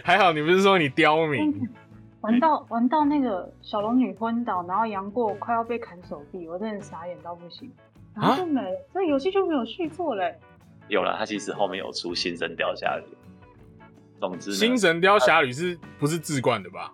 [0.03, 1.69] 还好你不是说你刁民，
[2.23, 7.71] 玩到玩到那个小龙女昏倒，然后杨过快要被砍手臂，我真的傻眼到不行，
[8.15, 10.39] 然后就没了，这游戏就没有续作嘞。
[10.89, 13.03] 有了，它其实后面有出《新神雕侠侣》。
[14.21, 16.93] 总之，新神雕侠侣是不是自冠的吧？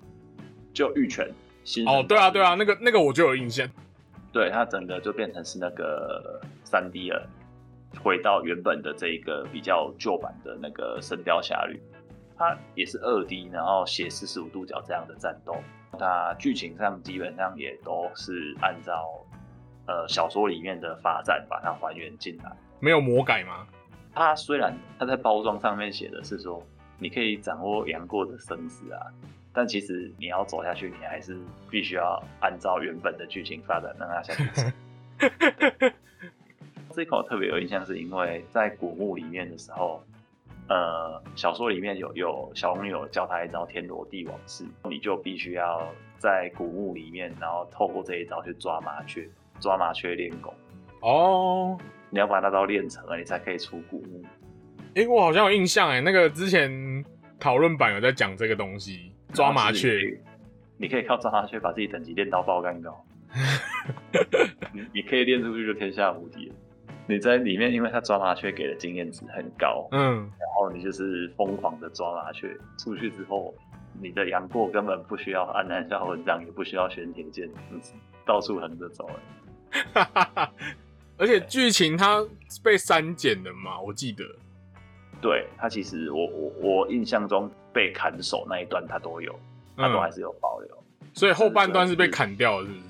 [0.73, 1.31] 就玉泉。
[1.63, 3.69] 新哦，对啊，对啊，那个那个我就有印象。
[4.33, 7.29] 对，它整个就变成是那个三 D 了，
[8.03, 11.75] 回到原本的这一个比较旧版的那个《神雕侠侣》，
[12.39, 15.57] 它也是二 D，然后写四十五度角这样的战斗。
[15.99, 19.05] 它剧情上基本上也都是按照
[19.87, 23.67] 呃小说里面的发展把它还原进来，没有魔改吗？
[24.15, 26.63] 它虽然它在包装上面写的是说
[26.99, 29.01] 你可以掌握杨过的生死啊，
[29.53, 31.37] 但其实你要走下去，你还是
[31.71, 34.63] 必须要按照原本的剧情发展让它下去走。
[36.93, 40.03] 这一口特别有印象，是因为在古墓里面的时候，
[40.69, 45.83] 呃，小说里面有有小龙女有教他一招天罗地网式，你就必须要
[46.19, 49.27] 在古墓里面，然后透过这一招去抓麻雀，
[49.61, 50.53] 抓麻雀练功。
[51.01, 51.79] 哦，
[52.11, 54.23] 你要把那招练成了，你才可以出古墓。
[54.95, 57.05] 哎、我好像有印象哎，那个之前
[57.41, 60.21] 讨论版有在讲这个东西，抓麻雀。
[60.77, 63.05] 你可以靠抓麻雀把自己等级练到爆干高。
[64.73, 66.55] 你你可以练出去就天下无敌了。
[67.09, 72.55] 你在里面，因为他抓麻雀给的经验值很高，嗯，然后你就是疯狂的抓麻雀。
[72.79, 73.55] 出去之后，
[74.01, 77.49] 你的杨过根本不需要按南下文章，也不需要玄铁剑，
[78.27, 80.53] 到处横着走了。
[81.17, 82.23] 而且剧情它
[82.63, 84.25] 被删减的嘛，我记得。
[85.21, 89.37] 对他其实我我我印象中被砍手那一段他都有，
[89.77, 90.85] 他都还是有保留。
[91.13, 92.88] 所以后半段是被砍掉的，是不是？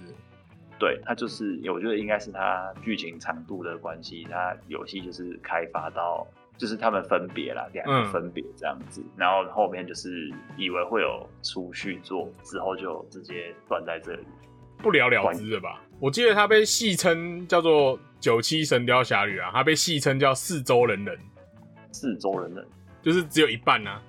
[0.79, 14.25] 对，它就是我觉得应该是它剧情长度的关系，它游戏就是开发到就是他们分别啦，两个分别这样子，然后后面就是以为会有出续作，之后就直接断在这里，
[14.79, 15.81] 不了了之了吧？
[16.01, 21.19] 我记得它被戏称叫做《九七神雕侠侣》啊，它被戏称叫四周人人，
[21.93, 22.65] 四周人人
[23.03, 24.01] 就是只有一半啊。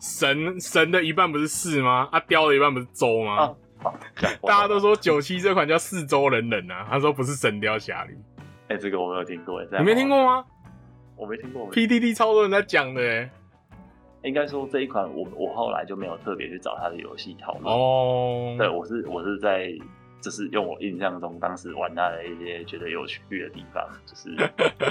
[0.00, 2.08] 神神的一半不是四吗？
[2.10, 3.54] 啊，雕的一半不是周吗？
[4.42, 8.16] 大家都说九七这款叫四周人人啊，他说不是神雕侠侣，
[8.68, 10.24] 哎、这个我没有听过，你没听过？
[10.24, 10.44] 吗
[11.16, 11.70] 我没听过。
[11.70, 13.30] ？PDD 超多人在讲的哎。
[14.22, 17.74] 应该说这一款我我后来就没有特别去找他的游戏讨论。
[17.74, 19.72] 哦，对，我是我是在
[20.20, 24.28] 就是用我印象中当时玩它的一些觉得有趣的地方，就是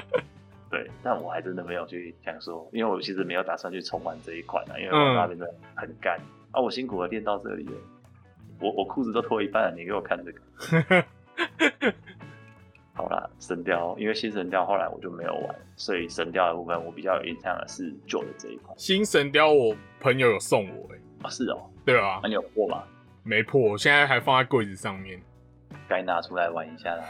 [0.71, 6.19] 对，但我还真的没有去想说，因为我其实没有打算去重玩这一款啊，因为我那边真的很干、
[6.51, 7.73] 啊，我辛苦的练到这里了，
[8.59, 10.41] 我我裤子都脱一半了，你给我看这个。
[12.93, 22.83] 好啦，神雕，因为新神雕后来我就没有玩，所以神雕的部分我比较有印象的是旧的这一款新神雕我朋友有送我哎，啊，是哦，对啊那、，你有破吗？
[23.23, 25.21] 没破，我现在还放在柜子上面，
[25.87, 27.05] 该拿出来玩一下啦。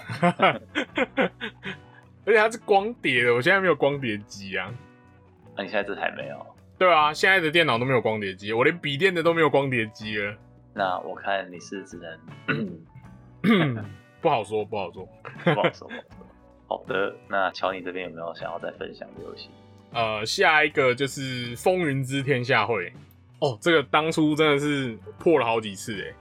[2.25, 4.71] 而且它是光碟的，我现在没有光碟机啊。
[5.55, 6.45] 那、你现在这台没有？
[6.77, 10.35] 对啊，现在的电脑都没有光碟机，我连笔电的都没有光碟机了。
[10.73, 12.17] 那我看你是只能
[14.21, 15.07] 不好说，不好说。
[15.43, 15.89] 不好说。
[16.67, 19.49] 好的，那乔你这边有没有想要再分享的游戏？
[19.91, 22.89] 呃，下一个就是《风云之天下会》
[23.39, 26.13] 哦，这个当初真的是破了好几次哎，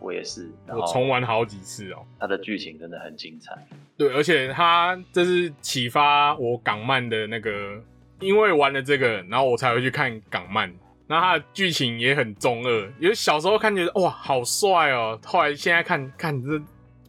[0.00, 2.06] 我也是，我重玩好几次哦。
[2.18, 3.54] 它的剧情真的很精彩。
[3.98, 7.78] 对，而且它这是启发我港漫的那个，
[8.20, 10.72] 因为玩了这个，然后我才会去看港漫。
[11.12, 16.58] 那它的剧情也很中二，因为小时候看觉得哇好帅哦，后来现在看看这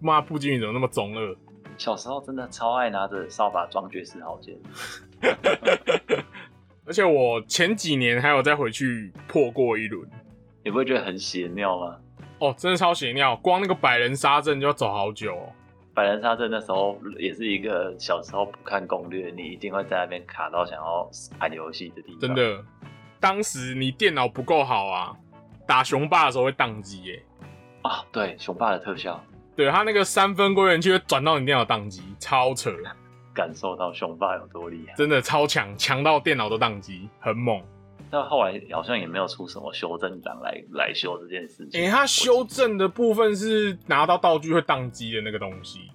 [0.01, 1.33] 妈步惊云怎么那么中二？
[1.79, 4.57] 小时候真的超爱拿着扫把装绝世好剑，
[6.85, 10.05] 而且我前几年还有再回去破过一轮，
[10.65, 11.97] 你不会觉得很邪尿吗？
[12.39, 15.49] 哦，真的超邪尿，光那个百人杀阵就要走好久、哦。
[15.93, 22.19] 百人杀阵那时候也是一个小时候不看攻略，你一定会在那边卡到想要玩游戏的地方。
[22.19, 22.63] 真的，
[23.23, 25.15] 当时你电脑不够好啊，
[25.65, 27.23] 打雄霸的时候会宕机耶。
[27.81, 29.23] 啊，对，雄霸的特效，
[29.55, 32.69] 对他那个三分归元器会转到你电脑宕机，超扯，
[33.33, 34.93] 感受到雄霸有多厉害。
[34.97, 37.63] 真的超强，强到电脑都宕机，很猛。
[38.11, 41.81] 但后来好像也没有出什么修正档来来修这件事情。
[41.81, 45.89] 诶、他修正的部分是拿到道具会宕机的那个东西，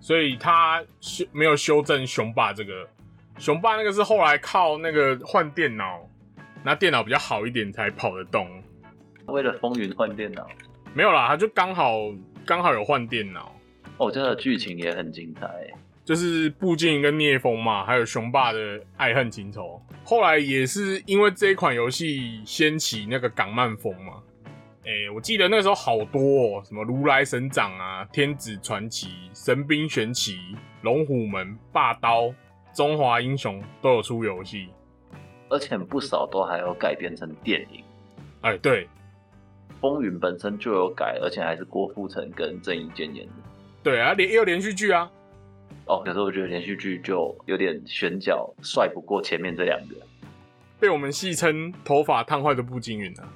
[0.00, 2.86] 所以他修没有修正雄霸这个。
[3.38, 6.08] 雄霸那个是后来靠那个换电脑
[6.64, 8.48] 那电脑比较好一点才跑得动。
[9.26, 10.46] 为了风云换电脑，
[10.94, 11.98] 没有啦，他就刚好
[12.46, 13.54] 刚好有换电脑，
[13.98, 15.74] 哦，真的剧情也很精彩欸。
[16.04, 19.80] 就是步惊云跟聂风嘛，还有雄霸的爱恨情仇。
[20.04, 24.14] 后来也是因为这一款游戏掀起那个港漫风嘛。
[24.86, 30.38] 哎、我记得那时候好多哦，什么如来神掌啊、天子传奇、神兵玄奇、
[30.82, 32.30] 龙虎门、霸刀、
[32.74, 34.68] 中华英雄都有出游戏。
[35.48, 37.84] 而且不少都还有改编成电影。
[38.42, 38.88] 哎、对
[39.80, 43.32] 风云本身就有改，而且还是郭富城跟郑伊健演的。
[43.82, 45.10] 对啊，连也有连续剧啊。
[45.86, 49.94] 哦，可是我觉得连续剧就有点选角帅不过前面这两个。
[50.80, 53.28] 被我们戏称头发烫坏的步惊云啊，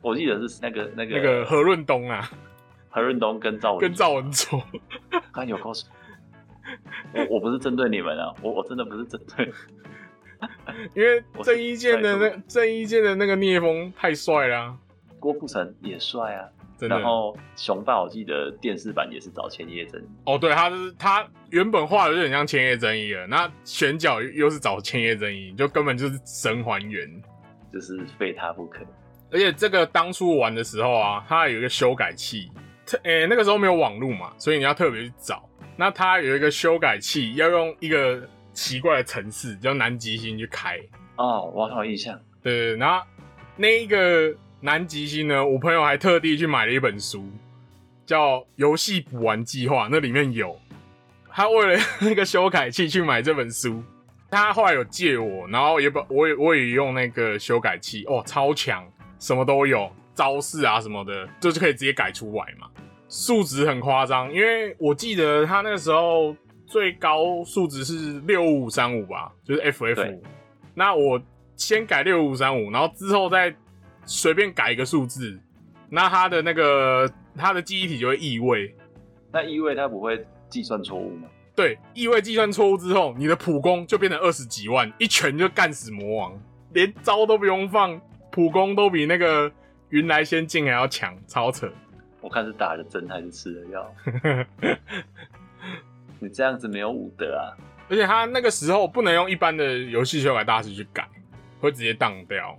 [0.00, 2.30] 我记得是那个那个那个何润东啊，
[2.90, 4.62] 何润东跟赵文跟赵文卓，
[5.32, 5.86] 刚有告诉
[7.14, 9.52] 我，我不是针对你们啊，我我真的不是针对。
[10.94, 14.76] 因为郑伊健的那郑伊健的那个聂风太帅了啊、
[15.18, 16.48] 郭富城也帅啊，
[16.80, 27.08] 然后熊霸我记得电视版也是找千叶真，哦，对，他是他原本画的就很像千叶真一了，那选角又是找千叶真一，就根本就是神还原。
[27.72, 28.80] 就是非他不可。
[29.30, 32.50] 而且这个当初玩的时候啊，它有一个修改器，
[32.84, 35.48] 特诶、那个时候没有网络嘛，所以你要特别去找。
[35.74, 40.78] 那它有一个修改器，要用一个奇怪的城市叫南极星去开。
[41.16, 43.04] 哦，我好印象，对，然后
[43.56, 47.28] 那一个南极星呢，我朋友还特地去买了一本书，
[48.06, 50.58] 叫《游戏补完计划》，那里面有。
[51.30, 53.82] 他为了那个修改器去买这本书，
[54.30, 58.86] 他后来有借我，然后也把我也我也用那个修改器，哦，超强，
[59.18, 62.68] 什么都有，招式啊什么的，就是可以直接改出来嘛。
[63.08, 66.34] 数值很夸张，因为我记得他那个时候
[66.72, 70.18] 最高数值是六五三五吧，就是 FF 对。
[70.72, 71.20] 那我
[71.54, 73.54] 先改六五三五，然后之后再
[74.06, 75.38] 随便改一个数字，
[75.90, 77.06] 那它的那个
[77.36, 78.74] 它的记忆体就会异位。
[79.30, 81.28] 那异位他不会计算错误吗？
[81.54, 86.42] 对，异位计算错误之后，你的普攻就变成二十几万，一拳就干死魔王，
[86.72, 88.00] 连招都不用放，
[88.30, 89.52] 普攻都比那个
[89.90, 91.70] 云来仙境还要强，超扯。
[92.22, 93.94] 我看是打的针还是吃了药。
[96.22, 97.50] 你这样子没有武德啊！
[97.90, 101.06] 而且他那个时候不能用一般的游戏修改大师去改，
[101.60, 102.56] 会直接当掉。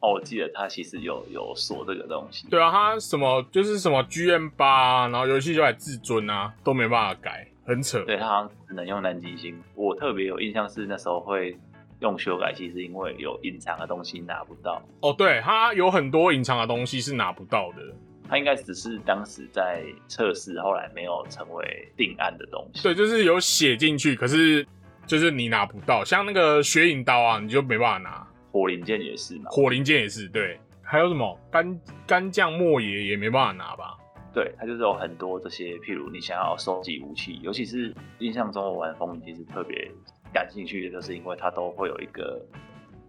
[0.00, 2.48] 哦，我记得他其实有有锁这个东西。
[2.48, 8.04] 对啊，他什么就是什么 GM 八、啊，然后游戏修改至尊啊，都没办法改，很扯。
[8.04, 9.62] 对他好像只能用南极星。
[9.76, 11.56] 我特别有印象是那时候会
[12.00, 14.82] 用修改器，是因为有隐藏的东西拿不到。
[15.00, 17.94] 哦，对，他有很多隐藏的东西是拿不到的。
[18.32, 22.82] 它应该只是当时在测试，后来没有成为定案的东西。
[22.82, 24.66] 对，就是有写进去，可是
[25.06, 26.02] 就是你拿不到。
[26.02, 28.26] 像那个血影刀啊，你就没办法拿。
[28.50, 29.50] 火灵剑也是嘛。
[29.50, 30.58] 火灵剑也是，对。
[30.82, 33.98] 还有什么干干将莫邪也没办法拿吧？
[34.32, 39.90] 对，它就是有很多这些，譬如你想要收集武器，尤其是印象中我玩风影其实特别
[40.32, 42.40] 感兴趣的，就是因为它都会有一个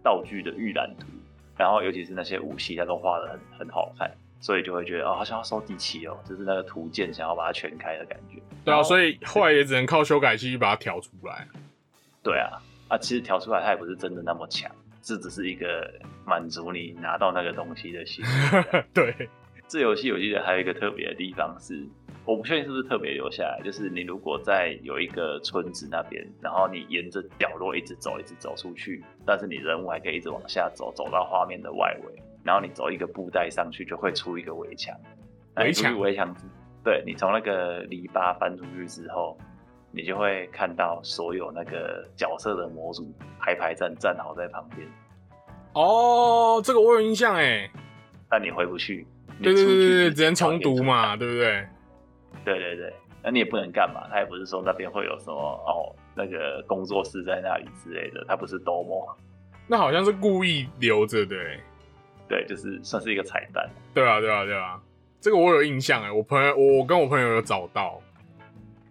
[0.02, 1.06] 道具的预览图，
[1.56, 4.10] 然后尤其是那些武器，它都画的很很好看，
[4.44, 8.38] 所以就会觉得哦，好像要收集齐哦，就是那个图鉴想要把它全开的感觉。
[8.62, 11.48] 对啊，所以后来也只能靠修改器去把它调出来。
[12.22, 14.70] 对啊，啊，其实调出来它也不是真的那么强，
[15.00, 15.90] 这只是一个
[16.26, 18.28] 满足你拿到那个东西的心意。
[18.92, 19.30] 对，
[19.66, 21.82] 这游戏我记得还有一个特别的地方是，
[22.26, 34.94] 我不确定是不是特别留下来，就是你如果在有一个村子那边，然后你沿着角落一直走，一直走出去，但是你人物还可以一直往下走，走到画面的外围，然后你走一个布袋上去，就会出一个围墙。
[35.56, 36.32] 围墙围墙，
[36.84, 39.36] 对你从那个篱笆翻出去之后，
[39.90, 44.86] 你就会看到所有那个角色的模组排排站站好在旁边，
[45.72, 47.70] 哦，这个我有印象哎。
[48.28, 49.06] 但你回不去。
[49.38, 51.66] 你对对对对只能重读嘛，点对不对？
[52.44, 52.92] 对对对，
[53.22, 59.14] 那你也不能干嘛，他也不是说那边会有什么哦，那个工作室在那里之类的，他不是 DOMO，
[59.66, 61.60] 那好像是故意留着的哎。
[62.28, 63.68] 对，就是算是一个彩蛋。
[63.92, 64.80] 对啊，对啊，对啊，
[65.20, 68.00] 这个我有印象哎，我朋友，我我跟我朋友有找到。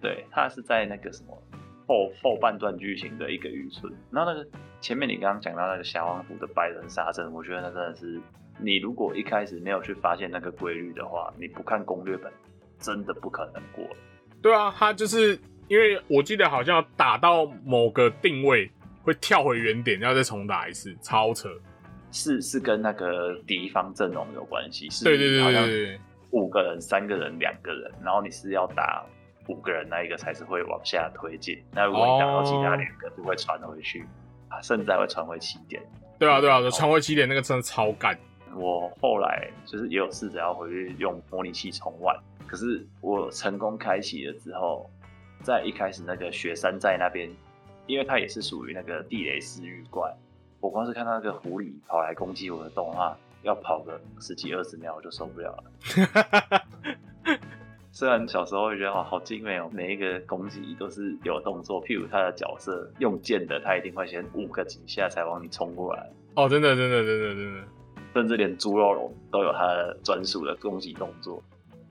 [0.02, 1.42] 对，他是在那个什么
[1.88, 4.50] 后后半段剧情的一个渔村，然后那个
[4.82, 8.22] 前面你刚刚讲到那个霞王府的白人杀阵，我觉得那真的是，
[8.60, 12.32] 你如果一开始没有去发现那个规律的话，你不看攻略本，
[12.80, 13.84] 真的不可能过。
[14.42, 18.70] 对啊，他就是因为我记得好像打到某个定位
[19.04, 21.50] 会跳回原点，要再重打一次，超扯。
[22.14, 25.68] 是是跟那个敌方阵容有关系，是对对对好像
[26.30, 29.06] 五个人、三个人、两个人，然后你是要打
[29.48, 31.62] 五个人那一个才是会往下推进。
[31.72, 34.06] 那如果你打到其他两个，就会传回去，
[34.48, 35.82] 啊，甚至还会传回起点。
[36.18, 38.18] 对啊对啊，哦传回起点那个真的超干。
[38.56, 44.88] 我后来就是也有试着要回去用模拟器重玩，可是我成功开启了之后，
[45.42, 47.28] 在一开始那个雪山寨那边，
[47.88, 50.08] 因为它也是属于那个地雷私域怪，
[50.64, 56.62] 我光是看到那个狐狸跑来攻击我的动画，要跑个十几二十秒我就受不了了。
[57.92, 67.68] 虽然小时候会觉得哇好精美哦，每一个攻击都是有动作，譬如他的角色用剑的，他一定会先五个几下才往你冲过来，哦，真的真的真的真的，
[68.14, 71.44] 甚至连猪肉龙都有他的专属的攻击动作。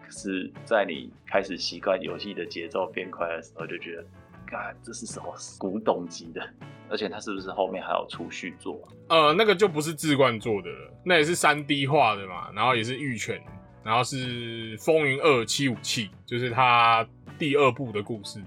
[0.02, 4.04] 可是，在你开始习惯游戏的节奏变快的时候，就觉得
[4.53, 6.46] ，God，这是什么古董级的？
[6.90, 8.92] 而且它是不是后面还有出续作啊？
[9.09, 13.42] 呃，那个就不是志冠做的了，那也是三 D 画的嘛，然后也是玉泉，
[13.82, 17.07] 然后是风云二七武器，就是他
[17.38, 18.38] 第二部的故事。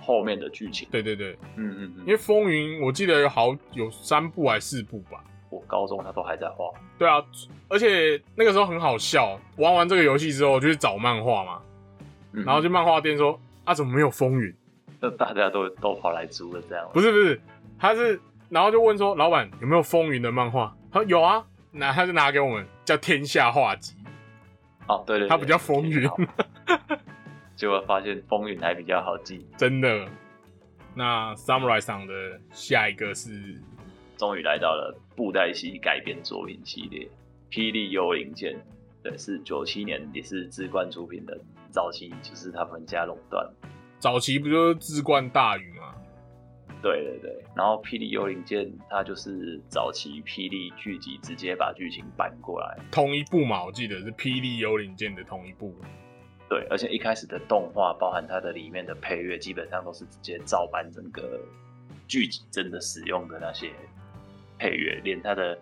[0.00, 0.88] 后面的剧情？
[0.90, 5.22] 对对对，嗯嗯嗯，因为风云我记得有好有三部还是四部吧。
[5.48, 7.22] 我高中他都还在画，对啊，
[7.68, 11.62] 而且那个时候很好笑，玩完这个游戏之后就去找漫画嘛，
[12.32, 14.52] 嗯然后去漫画店说啊怎么没有风云？
[15.02, 17.40] 那大家都都跑来租了这样，不是不是，
[17.76, 20.72] 他是然后就问说老板有没有风云的漫画？
[20.92, 23.96] 他说有啊，那他就拿给我们叫天下画集，
[24.86, 26.16] 哦，对对对，它比较风云好
[27.56, 30.06] 结果发现风云还比较好记， 真的。
[30.94, 32.12] 那 Samurai 上的
[32.50, 33.30] 下一个是
[34.16, 37.08] 终于来到了布袋戏改编作品系列
[37.52, 38.52] 《霹雳幽灵剑》，
[39.02, 41.40] 对，是九七年也是志冠出品的，
[41.70, 43.50] 早期就是他们家垄断。
[44.02, 45.94] 早期不就是志冠大宇吗？
[46.82, 55.72] 对对对，然后《霹雳幽灵剑》它就是早期霹雳剧集直接把剧情搬过来，同一部嘛，我记得是《霹雳幽灵剑》的同一部。
[56.48, 61.40] 对，而且一开始的动画包含它的里面的配乐，基本上都是直接照搬整个
[62.08, 63.70] 剧集真的使用的那些
[64.58, 65.56] 配乐，连它的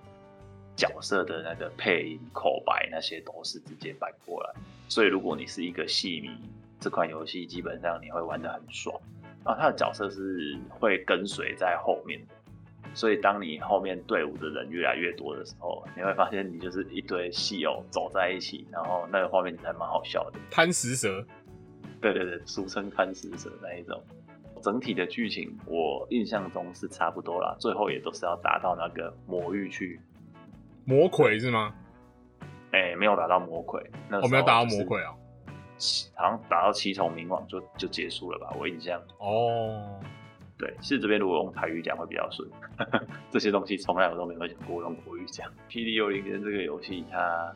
[0.75, 4.55] 角色的那个配音、口白那些都是直接搬过来。
[4.89, 6.31] 所以如果你是一个戏迷，
[6.81, 8.99] 这款游戏基本上你会玩的很爽。
[9.45, 12.35] 然后它的角色是会跟随在后面的，
[12.93, 20.39] 所以当你后面队伍的人越来越多的时候，你会发现你就是一堆戏友走在一起，然后那个画面还蛮好笑的。
[20.51, 21.25] 贪食蛇
[22.03, 24.03] 对对对，俗称贪食蛇那一种。
[24.63, 29.99] 整体的剧情我印象中是差不多啦，最后也都是要打到那个魔域去。
[30.85, 31.75] 魔魁是吗？
[32.73, 33.83] 哎、没有打到魔魁，
[34.23, 35.15] 我没有打到魔魁啊。
[35.81, 38.55] 七好像打到七重冥王就就结束了吧？
[38.61, 39.01] 我印象。
[39.19, 39.99] 哦，
[40.59, 42.47] 对，是这边如果用台语讲会比较顺，
[43.33, 45.51] 这些东西从来我都没有讲过用国语讲。
[45.71, 47.51] 霹雳幽灵剑这个游戏，它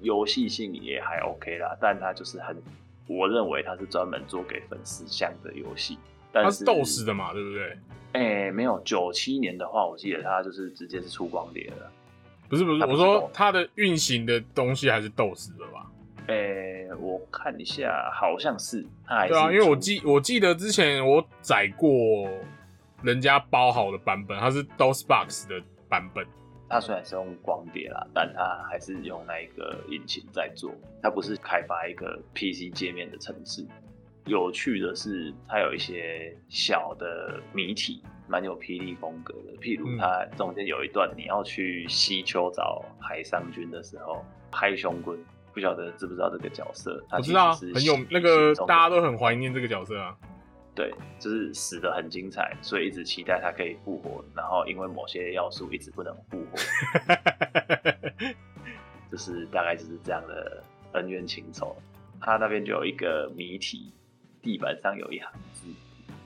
[0.00, 2.60] 游戏性也还 OK 啦，但它就是很，
[3.06, 5.96] 我认为它是专门做给粉丝向的游戏。
[6.32, 7.78] 但它是斗士的嘛，对不对？
[8.12, 11.90] 哎、没有，九七年的话，我记得它就是直接是出光碟了。
[12.48, 15.86] 不是不是，不是我说它的运行的东西还是斗士的吧？
[16.28, 22.28] 哎、我看一下，好像是它还是对啊，因为我记我记得之前我载过
[23.02, 26.26] 人家包好的版本，它是 DOSBox 的版本。
[26.70, 30.70] 它虽然是用光碟啦，但它还是用那一个引擎在做，
[31.02, 33.66] 它不是开发一个 PC 界面的程式。
[34.26, 39.56] 有趣的是，它有一些小的谜题，蛮有霹雳风格的。
[39.62, 44.22] 譬如嗯它中间有一段，你要去西丘找海上君的时候，
[44.52, 45.18] 拍胸棍，
[45.52, 47.02] 不晓得知不知道这个角色？
[47.08, 50.16] 他我知道很有那个大家都很怀念这个角色啊。
[50.74, 56.56] 对，就是死的很精彩，所以一直期待他可以复活，然后因为某些要素一直不能复活，
[59.10, 61.76] 就是大概就是这样的恩怨情仇。
[62.20, 63.92] 他那边就有一个谜题，
[64.40, 65.66] 地板上有一行字，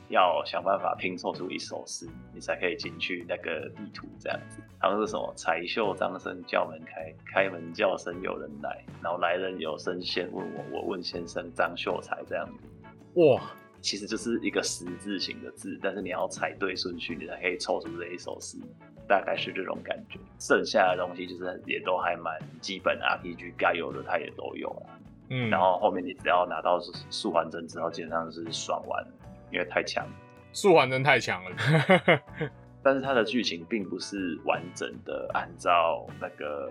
[0.09, 4.63] 要想办法拼凑出一首诗，你才可以进去那个地图这样子。
[4.81, 12.69] 他们是什么“彩绣张生叫门开，开门叫声有人来，然后来人有声先问我，我问先生张秀才这样子。
[13.15, 13.41] 哇，
[13.81, 18.59] 其实就是一个十字形的字，但是你要踩对顺序，你才可以凑出这一首诗，
[19.07, 20.19] 大概是这种感觉。
[20.39, 24.87] 剩下的东西就是也都还蛮基本，RPG 该有的它也都有了。
[25.31, 29.11] 嗯，然后后面你只要拿到素环真之后，基本上就是爽完了，
[29.53, 30.07] 因为太强。
[30.53, 32.21] 素还真太强了。
[32.83, 36.71] 但是它的剧情并不是完整的按照那个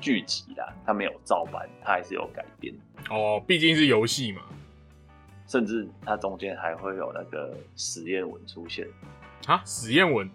[0.00, 2.74] 剧集啦，它没有照搬，它还是有改编。
[3.10, 4.42] 哦，毕竟是游戏嘛。
[5.46, 8.88] 甚至它中间还会有那个实验文出现，
[9.46, 10.28] 啊，实验文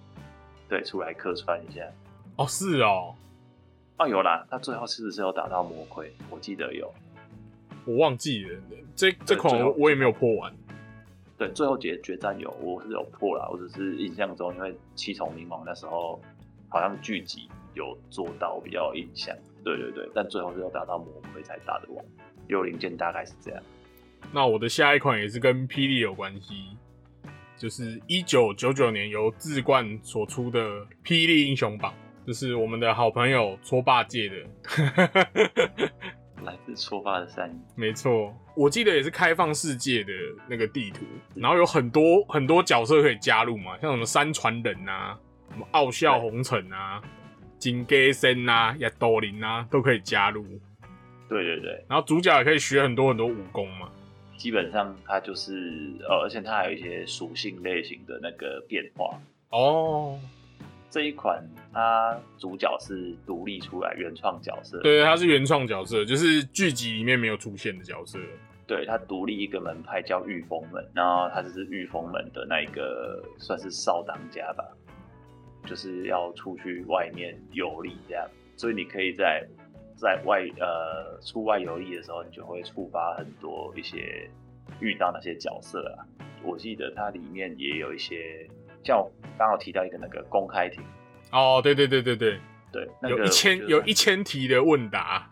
[0.70, 1.82] 对，出来客串一下。
[2.36, 3.16] 哦，是哦，
[3.98, 6.14] 哦，有啦，他最后是不是有打到魔盔？
[6.30, 6.94] 我记得有。
[7.86, 8.60] 我忘记了。
[8.96, 10.54] 这这款我也没有破完。
[11.40, 16.22] 对，最后决决战有，我是有破啦，我只是印象中，因为七重冥王那时候
[16.68, 19.34] 好像剧集有做到比较有印象。
[19.64, 22.04] 对对对，但最后是要打到魔鬼才打得完。
[22.50, 23.64] 幽灵剑大概是这样。
[24.34, 26.78] 那我的下一款也是跟霹雳有关系，
[27.56, 30.60] 就是一九九九年由志冠所出的
[31.06, 31.94] 《霹雳英雄榜》，
[32.28, 34.36] 就是我们的好朋友搓霸界的。
[36.44, 40.12] 来自出发的善意，没错，我记得也是开放世界的
[40.48, 45.18] 那个地图，然后有很多很多角色可以加入嘛，像什么山传人啊，
[45.52, 47.02] 什么傲笑红尘啊，
[47.58, 50.46] 金戈森啊，亚多林啊，都可以加入。
[51.28, 53.90] 对对对，然后主角也可以学很多很多武功嘛。
[54.38, 59.20] 基本上它就是呃，而且它还有一些属性类型的那个变化
[59.50, 60.18] 哦。
[60.90, 68.18] 这一款它主角是独立出来原创角色，对，它是原创角色，就是剧集里面没有出现的角色。
[68.66, 74.64] 对，它独立一个门派叫御风门，然后它就是御风门的那一个算是少当家吧，
[75.66, 79.46] 就是要出去外面游历这样，所以你可以在
[79.96, 84.28] 在外呃出外游历的时候，你就会触发很多一些
[84.80, 86.06] 遇到那些角色啊。
[86.44, 88.48] 我记得它里面也有一些。
[88.90, 90.80] 像刚好提到一个那个公开题
[91.32, 92.40] 哦，对对对对对
[92.72, 95.30] 对，有一千有一千题的问答，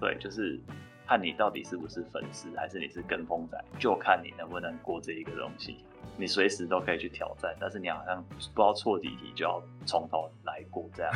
[0.00, 0.58] 对，就是
[1.06, 5.76] 看你到底是不是粉丝，还是你是跟风仔，就看你能不能过这一个东西。
[6.16, 11.12] 你随时都可以去挑战，但是你好像不知道错几题就要从头来过这样。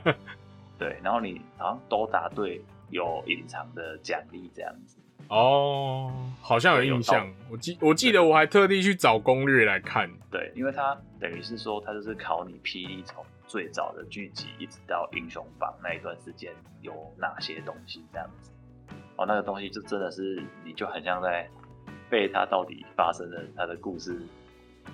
[0.78, 4.96] 对，然后你好像都答对，有隐藏的奖励这样子。
[5.32, 6.12] 哦，
[6.42, 7.26] 好像有印象。
[7.50, 10.10] 我记我记得我还特地去找攻略来看。
[10.30, 16.52] 对，因为它等于是说，它就是考你霹雳从最早的剧集一直到英雄榜那一段时间
[16.82, 18.50] 有哪些东西这样子。
[19.16, 21.48] 哦，那个东西就真的是你就很像在
[22.10, 24.20] 背它到底发生的它的故事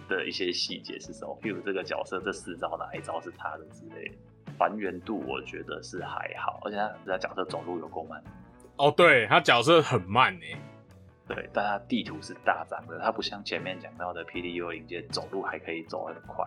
[0.08, 4.14] 的一些细节是什么，譬如这个角色这四招哪一招是他的之类的。
[4.56, 8.22] 还原度我觉得是还好，而且他他角色走路有够慢。
[8.78, 10.46] 哦，对他角色很慢呢，
[11.26, 16.46] 对，但他地图是大张的，他不像前面讲到的 PDU 灵界走路还可以走很快。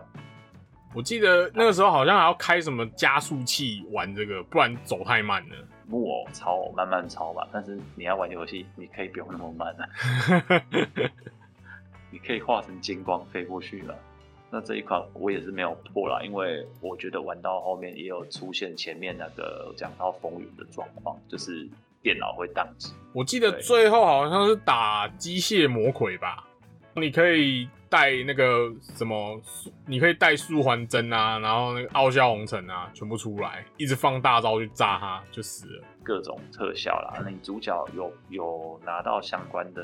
[0.94, 5.56] 我记得那个时候好像还要开什么加速器玩这个，不然走太慢了。
[5.86, 9.88] 木偶超慢慢超吧，但是你要玩游戏，你可以不用那么慢啊，
[12.10, 13.94] 你可以化成金光飞过去了。
[14.50, 21.68] 那这一款我也是没有破啦，因为我觉得玩到后面也有出现前面那个讲到风云的状况，就是。
[22.02, 22.92] 电脑会宕机。
[23.12, 26.44] 我记得最后好像是打机械魔鬼吧，
[26.94, 29.40] 你可以带那个什么，
[29.86, 35.84] 你可以带素环针啊，然后那个傲笑红尘啊，全部出来，一直放大招去炸他，就死了。
[36.02, 39.82] 各种特效啦，你主角有有拿到相关的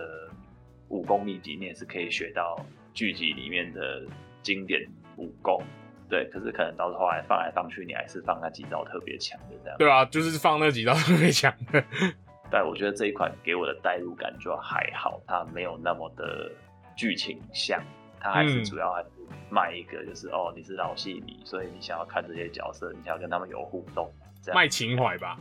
[0.89, 2.59] 武功秘籍，你也是可以学到
[2.95, 4.05] 剧集里面的
[4.43, 4.81] 经典
[5.16, 5.62] 武功。
[6.09, 9.78] 对，可是可能到后来放来放去，你还是放那几招特别强的这样。
[9.78, 11.84] 对啊，就是放那几招特别强的。
[12.50, 16.50] 但我觉得这一款给我的代入感就还好，它没有那么的
[16.96, 17.78] 剧情像，
[18.18, 19.09] 它还是主要还是
[19.50, 24.11] 卖一个，就是哦，你是老戏迷，所以你想要看这些角色，你想要跟他们有互动，
[24.42, 25.38] 这样卖情怀吧。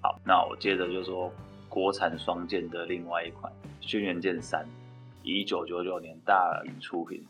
[0.00, 1.30] 好，那我接着就说
[1.68, 3.52] 国产双剑的另外一款
[3.86, 4.62] 《轩辕剑三》，
[5.22, 7.22] 一九九九年大宇出品，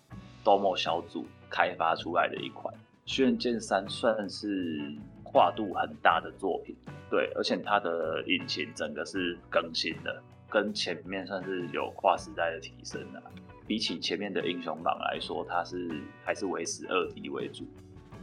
[0.44, 1.26] 多么小组。
[1.54, 2.74] 开发出来的一款
[3.06, 4.92] 《轩辕剑三》算是
[5.22, 6.74] 跨度很大的作品，
[7.08, 13.22] 对，而且它的引擎整个是更新的，跟前面算是有跨时代的提升啊。
[13.68, 15.88] 比起前面的英雄榜来说，它是
[16.24, 17.64] 还是维持二 D 为主，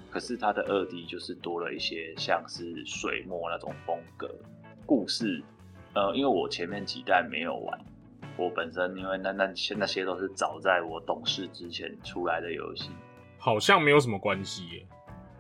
[0.09, 4.29] 可是它的二 D 就是多了一些像是水墨那种风格，
[4.85, 5.41] 故事，
[5.93, 7.79] 呃，因为我前面几代没有玩，
[8.35, 9.45] 我本身因为那那
[9.77, 12.89] 那些都是早在我懂事之前出来的游戏。
[13.43, 14.85] 好像没有什么关系耶，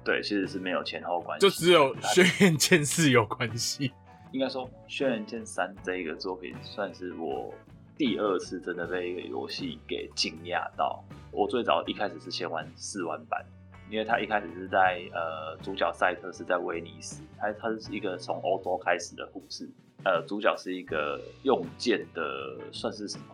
[0.03, 3.91] 对，其实是没有前后关系，就只有 《轩辕剑四》有关系。
[4.31, 7.53] 应该说，《轩辕剑三》这一个作品算是我
[7.95, 11.03] 第二次真的被一个游戏给惊讶到。
[11.31, 13.45] 我最早一开始是先玩试玩版，
[13.87, 19.69] 因为它一开始是在呃，主角赛特是在威尼斯，它它是一个从欧洲开始的故事，
[20.05, 23.25] 呃，主角是一个用剑的，算是什么？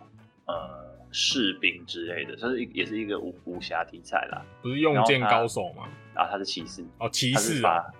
[0.44, 0.87] 呃。
[1.10, 5.88] 士兵之类的，它是一也是一个武武侠题材啦，不是用剑高手吗？
[6.14, 7.92] 啊，他是骑士哦，骑士法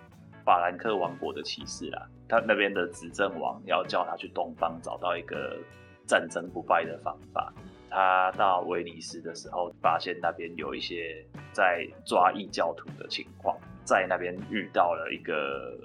[0.44, 2.08] 法兰克王国的骑士啦。
[2.28, 5.56] 他那边的执政王要叫他去东方找到一个
[6.06, 7.52] 战争不败的方法。
[7.90, 15.78] 他到威尼斯的时候，发现那边有一些在抓异教徒的情况，在那边遇到了一个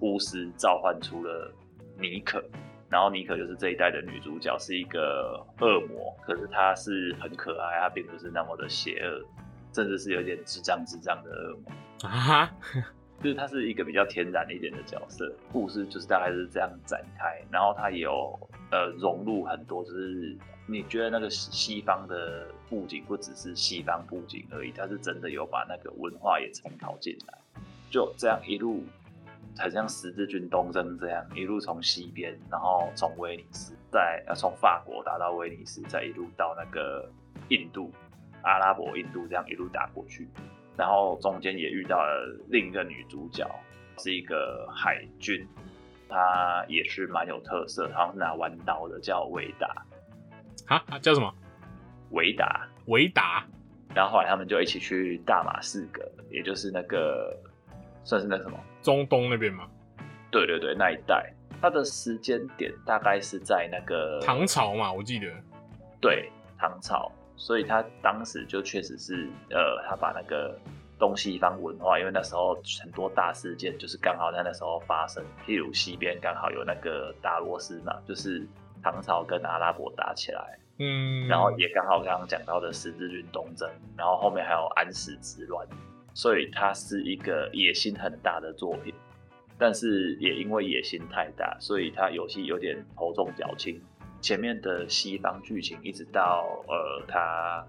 [0.00, 1.50] 巫师，召唤出了
[1.98, 2.44] 尼可。
[2.90, 9.24] 然后妮可就是这一代的女主角，是一个恶魔，可是她是很可爱，她并不是那么的邪恶。
[9.70, 12.08] 甚至是有点智障智障的恶魔。
[12.08, 12.50] 啊哈，
[13.22, 18.36] 就是她是一个比较天然一点的角色，故事就是大概是这样展开，然后她也有
[18.72, 20.36] 呃融入很多，就是
[20.66, 27.38] 你觉得那个西西方的布景不只是西方布景而已，他是真的有把那个文化也参考进来，
[27.90, 28.82] 就这样一路，
[29.58, 37.10] 很像十字军东征这样一路从西边，然后从威尼斯，再呃从法国打到威尼斯，再一路到那个
[37.48, 37.92] 印度、
[38.42, 40.28] 阿拉伯印度这样一路打过去。
[40.76, 43.44] 然后中间也遇到了另一个女主角，
[43.98, 45.44] 是一个海军，
[46.08, 49.84] 她也是蛮有特色，好像是拿弯刀的，叫维达。
[50.66, 51.34] 啊啊叫什么？
[52.10, 52.68] 维达。
[52.86, 53.44] 维达。
[53.94, 57.36] 然后后来他们就一起去大马士革，也就是那个
[58.04, 58.56] 算是那什么
[58.88, 59.68] 中东那边吗？
[60.30, 61.30] 对对对，那一带。
[61.60, 65.26] 它的时间点大概是在那个唐朝嘛，我记得。
[66.00, 67.12] 对，唐朝。
[67.36, 70.58] 所以他当时就确实是，呃，他把那个
[70.98, 78.48] 东西方文化，因为那时候很多大事件就是刚好在那时候发生，譬如西边刚好有那个达罗斯嘛，就是
[78.82, 83.68] 唐朝跟阿拉伯打起来，嗯，然后也刚好刚刚讲到的十字军东征，
[83.98, 85.66] 然后后面还有安史之乱，
[86.18, 88.92] 所以它是一个野心很大的作品，
[89.56, 93.80] 但是也因为野心太大，所以它游戏有点头重脚轻。
[94.20, 97.64] 前面的西方剧情一直到呃，他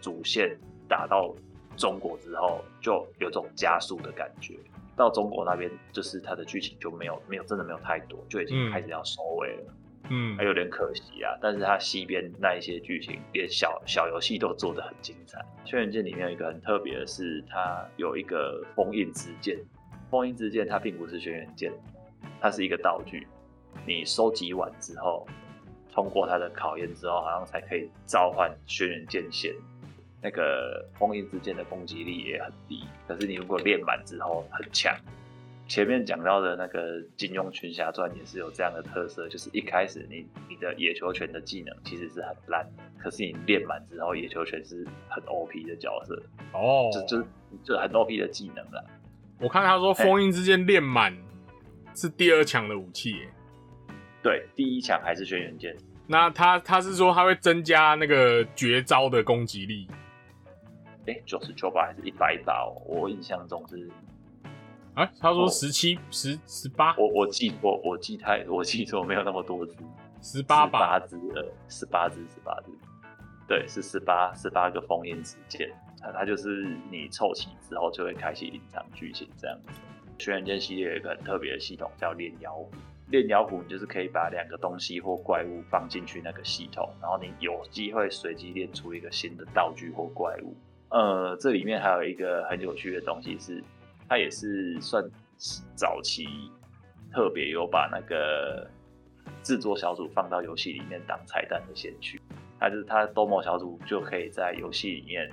[0.00, 1.34] 主线打到
[1.76, 4.54] 中国之后，就有种加速的感觉。
[4.96, 9.64] 到中国那边，就是他的剧情就没有没有真的没有太多，就已经开始要收尾了。
[9.68, 9.74] 嗯，
[10.12, 11.34] 嗯还有点可惜啊。
[11.40, 15.42] 但是他西边那一些剧情，连小小游戏都做得很精彩。
[15.64, 19.58] 轩辕剑里面有一个很特别的是，它有一个封印之剑。
[20.10, 21.72] 封印之剑它并不是轩辕剑，
[22.40, 23.26] 它是一个道具。
[23.86, 25.26] 你收集完之后。
[25.94, 29.54] 通过他的考验之后，好像才可以召唤轩辕剑仙。
[30.22, 34.96] 那个封印之剑的攻击力也很低，可是你如果练满之后很强。
[35.72, 40.16] 前面讲到的那个《金庸群侠传》也是有这样的特色，就是一开始你
[40.46, 46.22] 你的野球拳的技能其实是很烂，可是你练满之后，野球拳是很 OP 的角色。
[46.52, 47.26] 哦，就就
[47.64, 48.84] 就很 OP 的技能了。
[49.40, 51.16] 我看他说封印之剑练满
[51.94, 53.28] 是第二强的武器耶。
[54.22, 55.74] 对，第一强还是轩辕剑。
[56.06, 59.88] 那他他是说他会增加那个绝招的攻击力？
[61.06, 62.66] 哎，九十九把还是一百把？
[62.86, 63.90] 我印象中是
[64.94, 66.94] 啊，他说十七、十、十八。
[66.98, 69.74] 我我记我，我记太，我记错，没有那么多只，
[70.20, 72.70] 十八把，十八只，呃，十八只，十八只。
[73.48, 75.70] 对，是十八，十八个封印之剑。
[75.98, 79.80] 它它就是你凑齐之后就会开启隐藏剧情这样子。
[80.18, 82.70] 轩辕剑系列有一个很特别的系统叫炼妖壶。
[83.08, 90.54] 炼妖壶，你就是可以把两个东西或怪物放进去那个系统，然后你有机会随机练出一个新的道具或怪物。
[90.90, 93.62] 呃，这里面还有一个很有趣的东西是，
[94.12, 95.02] 它也是算
[95.74, 96.26] 早期
[97.10, 98.68] 特别有把那个
[99.42, 102.20] 制作小组放到游戏里面当彩蛋的先驱。
[102.60, 105.30] 他就是他多模小组就可以在游戏里面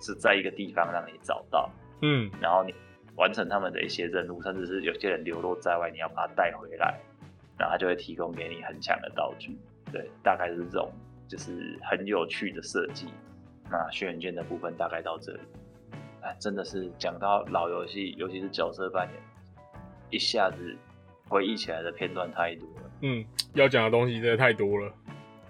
[0.00, 2.74] 是在一个地方让你找到，嗯，然后你。
[3.16, 7.00] 完成他们的一些任务，甚至是有些人流落在外，你要把他带回来，
[7.58, 9.56] 然后他就会提供给你很强的道具。
[9.90, 10.92] 对，大概是这种，
[11.26, 13.06] 就是很有趣的设计。
[13.70, 15.40] 那轩辕剑的部分大概到这里。
[16.26, 19.22] 哎，真的是讲到老游戏，尤其是角色扮演，
[20.10, 20.76] 一下子
[21.28, 22.90] 回忆起来的片段太多了。
[23.02, 23.24] 嗯，
[23.54, 24.92] 要讲的东西真的太多了。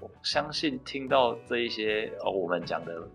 [0.00, 3.08] 我相信听到这一些，哦，我们讲的。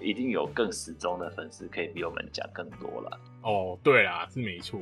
[0.00, 3.20] 一定有更死忠的粉丝可以比我们讲更多了。
[3.42, 4.80] 哦，对啦，是没错。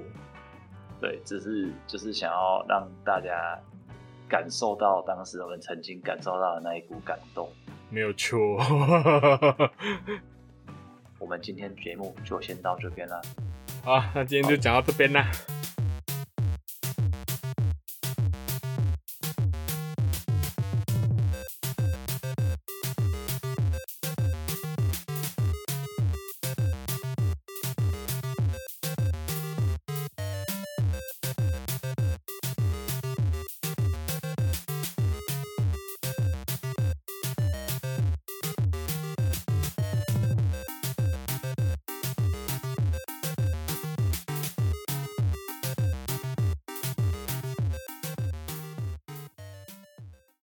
[1.00, 3.58] 对，只是就是想要让大家
[4.28, 7.50] 感受到当时我们曾经感受到的那一股感动。
[7.90, 8.38] 没有错。
[11.18, 13.20] 我们今天节目就先到这边了。
[13.82, 15.24] 好，那今天就讲到这边了。